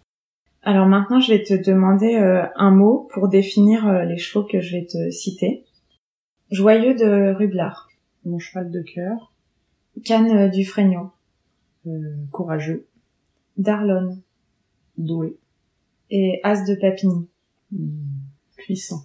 Alors 0.62 0.86
maintenant, 0.86 1.20
je 1.20 1.32
vais 1.32 1.44
te 1.44 1.54
demander 1.54 2.16
euh, 2.16 2.42
un 2.56 2.72
mot 2.72 3.08
pour 3.12 3.28
définir 3.28 3.86
euh, 3.86 4.02
les 4.02 4.18
chevaux 4.18 4.44
que 4.44 4.60
je 4.60 4.76
vais 4.76 4.84
te 4.84 5.10
citer. 5.10 5.64
Joyeux 6.50 6.94
de 6.94 7.32
Rublard, 7.32 7.88
Mon 8.24 8.40
cheval 8.40 8.70
de 8.70 8.82
cœur, 8.82 9.32
Canne 10.04 10.36
euh, 10.36 10.48
du 10.48 10.64
Fregnon, 10.64 11.10
euh, 11.86 12.16
courageux, 12.32 12.86
Darlon 13.56 14.18
doué, 14.96 15.36
et 16.10 16.40
As 16.42 16.64
de 16.64 16.74
Papigny. 16.74 17.28
hmm, 17.70 17.86
puissant. 18.56 19.02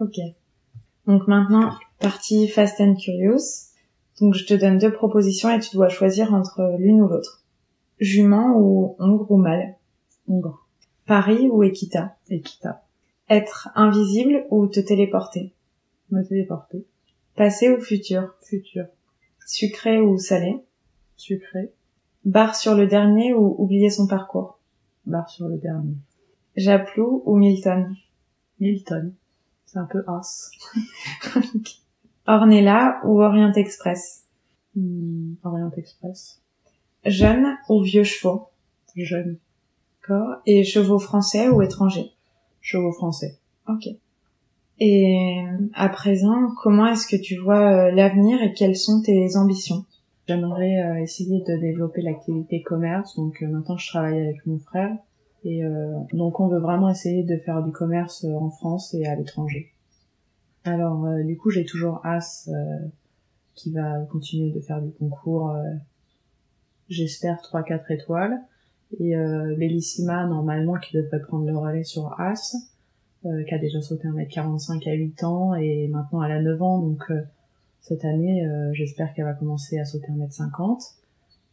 Ok. 0.00 0.18
Donc 1.06 1.28
maintenant, 1.28 1.72
partie 2.00 2.48
Fast 2.48 2.80
and 2.80 2.96
Curious. 2.96 3.70
Donc 4.20 4.34
je 4.34 4.44
te 4.44 4.54
donne 4.54 4.78
deux 4.78 4.92
propositions 4.92 5.50
et 5.50 5.60
tu 5.60 5.74
dois 5.76 5.88
choisir 5.88 6.34
entre 6.34 6.76
l'une 6.78 7.02
ou 7.02 7.08
l'autre. 7.08 7.42
Jument 8.00 8.56
ou 8.58 8.96
hongre 8.98 9.30
ou 9.30 9.36
mâle? 9.36 9.76
Hongre. 10.28 10.66
Paris 11.06 11.48
ou 11.50 11.62
Equita 11.62 12.16
Equita. 12.28 12.82
Être 13.28 13.70
invisible 13.74 14.46
ou 14.50 14.66
te 14.66 14.80
téléporter? 14.80 15.52
Me 16.10 16.22
téléporter. 16.22 16.84
Passé 17.36 17.70
ou 17.70 17.80
futur? 17.80 18.34
Futur. 18.42 18.86
Sucré 19.46 20.00
ou 20.00 20.18
salé? 20.18 20.56
Sucré. 21.16 21.72
Barre 22.24 22.56
sur 22.56 22.74
le 22.74 22.86
dernier 22.86 23.34
ou 23.34 23.54
oublier 23.58 23.90
son 23.90 24.06
parcours? 24.06 24.58
Barre 25.06 25.28
sur 25.28 25.48
le 25.48 25.58
dernier. 25.58 25.96
Japlou 26.56 27.22
ou 27.26 27.36
Milton? 27.36 27.94
Milton. 28.60 29.12
C'est 29.74 29.80
un 29.80 29.86
peu 29.86 30.04
as. 30.06 30.52
Ornella 32.28 33.00
ou 33.04 33.20
Orient 33.20 33.52
Express? 33.54 34.22
Hmm, 34.76 35.34
Orient 35.42 35.72
Express. 35.76 36.40
Jeune 37.04 37.58
ou 37.68 37.82
vieux 37.82 38.04
chevaux? 38.04 38.50
Jeune. 38.94 39.36
D'accord. 40.00 40.36
Et 40.46 40.62
chevaux 40.62 41.00
français 41.00 41.48
ou 41.48 41.60
étrangers? 41.60 42.12
Chevaux 42.60 42.92
français. 42.92 43.36
Ok. 43.68 43.88
Et 44.78 45.44
à 45.74 45.88
présent, 45.88 46.54
comment 46.62 46.86
est-ce 46.86 47.08
que 47.08 47.20
tu 47.20 47.36
vois 47.36 47.88
euh, 47.88 47.90
l'avenir 47.90 48.40
et 48.42 48.52
quelles 48.52 48.76
sont 48.76 49.02
tes 49.02 49.36
ambitions? 49.36 49.84
J'aimerais 50.28 50.82
euh, 50.82 51.02
essayer 51.02 51.40
de 51.40 51.56
développer 51.56 52.00
l'activité 52.00 52.62
commerce. 52.62 53.16
Donc 53.16 53.42
euh, 53.42 53.48
maintenant, 53.48 53.76
je 53.76 53.88
travaille 53.88 54.20
avec 54.20 54.46
mon 54.46 54.60
frère. 54.60 54.96
Et 55.44 55.62
euh, 55.64 55.92
donc, 56.12 56.40
on 56.40 56.48
veut 56.48 56.58
vraiment 56.58 56.88
essayer 56.88 57.22
de 57.22 57.36
faire 57.36 57.62
du 57.62 57.70
commerce 57.70 58.24
euh, 58.24 58.32
en 58.34 58.50
France 58.50 58.94
et 58.94 59.06
à 59.06 59.14
l'étranger. 59.14 59.72
Alors, 60.64 61.04
euh, 61.04 61.22
du 61.22 61.36
coup, 61.36 61.50
j'ai 61.50 61.66
toujours 61.66 62.00
As 62.04 62.48
euh, 62.48 62.78
qui 63.54 63.70
va 63.70 64.00
continuer 64.10 64.50
de 64.50 64.60
faire 64.60 64.80
du 64.80 64.90
concours. 64.90 65.50
euh, 65.50 65.62
J'espère 66.88 67.36
3-4 67.42 67.92
étoiles. 67.92 68.40
Et 68.98 69.16
euh, 69.16 69.54
Bellissima, 69.56 70.26
normalement, 70.26 70.74
qui 70.74 70.96
devrait 70.96 71.20
prendre 71.20 71.46
le 71.46 71.56
relais 71.56 71.84
sur 71.84 72.18
As, 72.20 72.56
qui 73.22 73.54
a 73.54 73.58
déjà 73.58 73.80
sauté 73.80 74.06
1m45 74.06 74.86
à 74.88 74.92
8 74.92 75.24
ans. 75.24 75.54
Et 75.54 75.88
maintenant, 75.88 76.22
elle 76.22 76.32
a 76.32 76.42
9 76.42 76.62
ans. 76.62 76.78
Donc, 76.80 77.10
cette 77.80 78.04
année, 78.04 78.46
j'espère 78.72 79.14
qu'elle 79.14 79.24
va 79.24 79.32
commencer 79.32 79.78
à 79.78 79.86
sauter 79.86 80.08
1m50. 80.08 80.78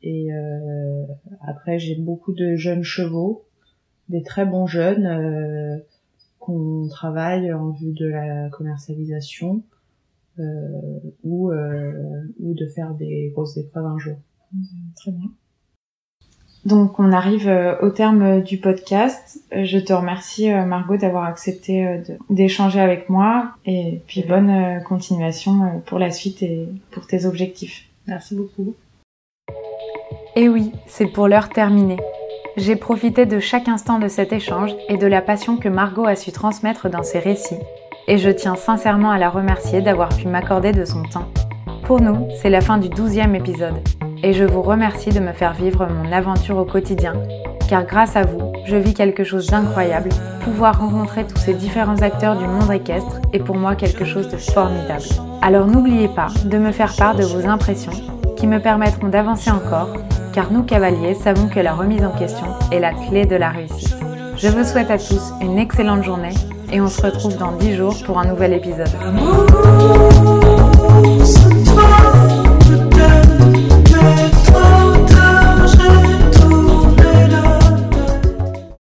Et 0.04 0.28
après, 1.40 1.80
j'ai 1.80 1.96
beaucoup 1.96 2.34
de 2.34 2.56
jeunes 2.56 2.84
chevaux, 2.84 3.46
des 4.12 4.22
très 4.24 4.46
bons 4.46 4.68
jeunes 4.68 5.06
euh, 5.06 5.78
qu'on 6.40 6.88
travaille 6.90 7.52
en 7.54 7.70
vue 7.70 7.94
de 7.94 8.08
la 8.08 8.50
commercialisation 8.50 9.64
euh, 10.40 10.44
ou, 11.24 11.52
euh, 11.52 12.24
ou 12.40 12.54
de 12.54 12.68
faire 12.68 12.94
des 12.94 13.32
grosses 13.34 13.58
épreuves 13.58 13.86
un 13.86 13.98
jour. 13.98 14.18
Très 14.96 15.12
bien. 15.12 15.30
Donc 16.66 17.00
on 17.00 17.12
arrive 17.12 17.50
au 17.82 17.90
terme 17.90 18.44
du 18.44 18.60
podcast. 18.60 19.40
Je 19.52 19.80
te 19.80 19.94
remercie 19.94 20.52
Margot 20.52 20.96
d'avoir 20.96 21.24
accepté 21.24 22.04
d'échanger 22.30 22.80
avec 22.80 23.10
moi 23.10 23.56
et 23.66 24.04
puis 24.06 24.22
bonne 24.22 24.84
continuation 24.84 25.82
pour 25.88 25.98
la 25.98 26.12
suite 26.12 26.44
et 26.44 26.70
pour 26.92 27.08
tes 27.08 27.26
objectifs. 27.26 27.88
Merci 28.06 28.36
beaucoup. 28.36 28.76
Et 30.36 30.50
oui, 30.50 30.72
c'est 30.86 31.08
pour 31.08 31.28
l'heure 31.28 31.50
terminée. 31.50 31.98
J'ai 32.58 32.76
profité 32.76 33.26
de 33.26 33.40
chaque 33.40 33.70
instant 33.70 33.98
de 33.98 34.10
cet 34.10 34.34
échange 34.34 34.72
et 34.90 34.98
de 34.98 35.08
la 35.08 35.22
passion 35.22 35.56
que 35.56 35.70
Margot 35.70 36.06
a 36.06 36.18
su 36.18 36.34
transmettre 36.34 36.90
dans 36.90 37.02
ses 37.02 37.20
récits. 37.20 37.60
Et 38.10 38.18
je 38.18 38.30
tiens 38.30 38.56
sincèrement 38.56 39.10
à 39.10 39.18
la 39.18 39.30
remercier 39.30 39.82
d'avoir 39.82 40.10
pu 40.10 40.28
m'accorder 40.28 40.74
de 40.74 40.84
son 40.84 41.04
temps. 41.04 41.30
Pour 41.84 42.02
nous, 42.02 42.28
c'est 42.42 42.50
la 42.50 42.60
fin 42.60 42.78
du 42.78 42.90
douzième 42.90 43.36
épisode. 43.36 43.80
Et 44.22 44.34
je 44.34 44.44
vous 44.44 44.62
remercie 44.62 45.12
de 45.12 45.22
me 45.22 45.32
faire 45.32 45.54
vivre 45.54 45.88
mon 45.88 46.12
aventure 46.12 46.58
au 46.58 46.66
quotidien. 46.66 47.14
Car 47.70 47.86
grâce 47.86 48.18
à 48.18 48.24
vous, 48.24 48.52
je 48.66 48.76
vis 48.76 48.94
quelque 48.94 49.24
chose 49.24 49.48
d'incroyable. 49.48 50.10
Pouvoir 50.44 50.82
rencontrer 50.82 51.26
tous 51.26 51.38
ces 51.38 51.54
différents 51.54 52.02
acteurs 52.02 52.36
du 52.36 52.46
monde 52.46 52.72
équestre 52.72 53.22
est 53.32 53.40
pour 53.40 53.56
moi 53.56 53.76
quelque 53.76 54.04
chose 54.04 54.28
de 54.28 54.36
formidable. 54.36 55.06
Alors 55.42 55.68
n'oubliez 55.68 56.10
pas 56.10 56.28
de 56.44 56.58
me 56.58 56.74
faire 56.74 56.94
part 56.98 57.16
de 57.16 57.24
vos 57.24 57.48
impressions 57.48 57.94
qui 58.36 58.46
me 58.46 58.60
permettront 58.60 59.08
d'avancer 59.08 59.52
encore 59.52 59.90
car 60.34 60.52
nous 60.52 60.64
cavaliers 60.64 61.16
savons 61.16 61.48
que 61.48 61.60
la 61.60 61.74
remise 61.74 62.04
en 62.04 62.12
question 62.12 62.48
est 62.72 62.80
la 62.80 62.94
clé 62.94 63.26
de 63.26 63.36
la 63.36 63.50
réussite. 63.50 63.98
Je 64.38 64.48
vous 64.48 64.64
souhaite 64.64 64.90
à 64.90 64.98
tous 64.98 65.34
une 65.42 65.58
excellente 65.58 66.04
journée 66.04 66.34
et 66.72 66.80
on 66.82 66.88
se 66.88 67.02
retrouve 67.02 67.38
dans 67.38 67.52
10 67.52 67.76
jours 67.76 67.96
pour 68.06 68.20
un 68.20 68.26
nouvel 68.26 68.54
épisode. 68.54 68.90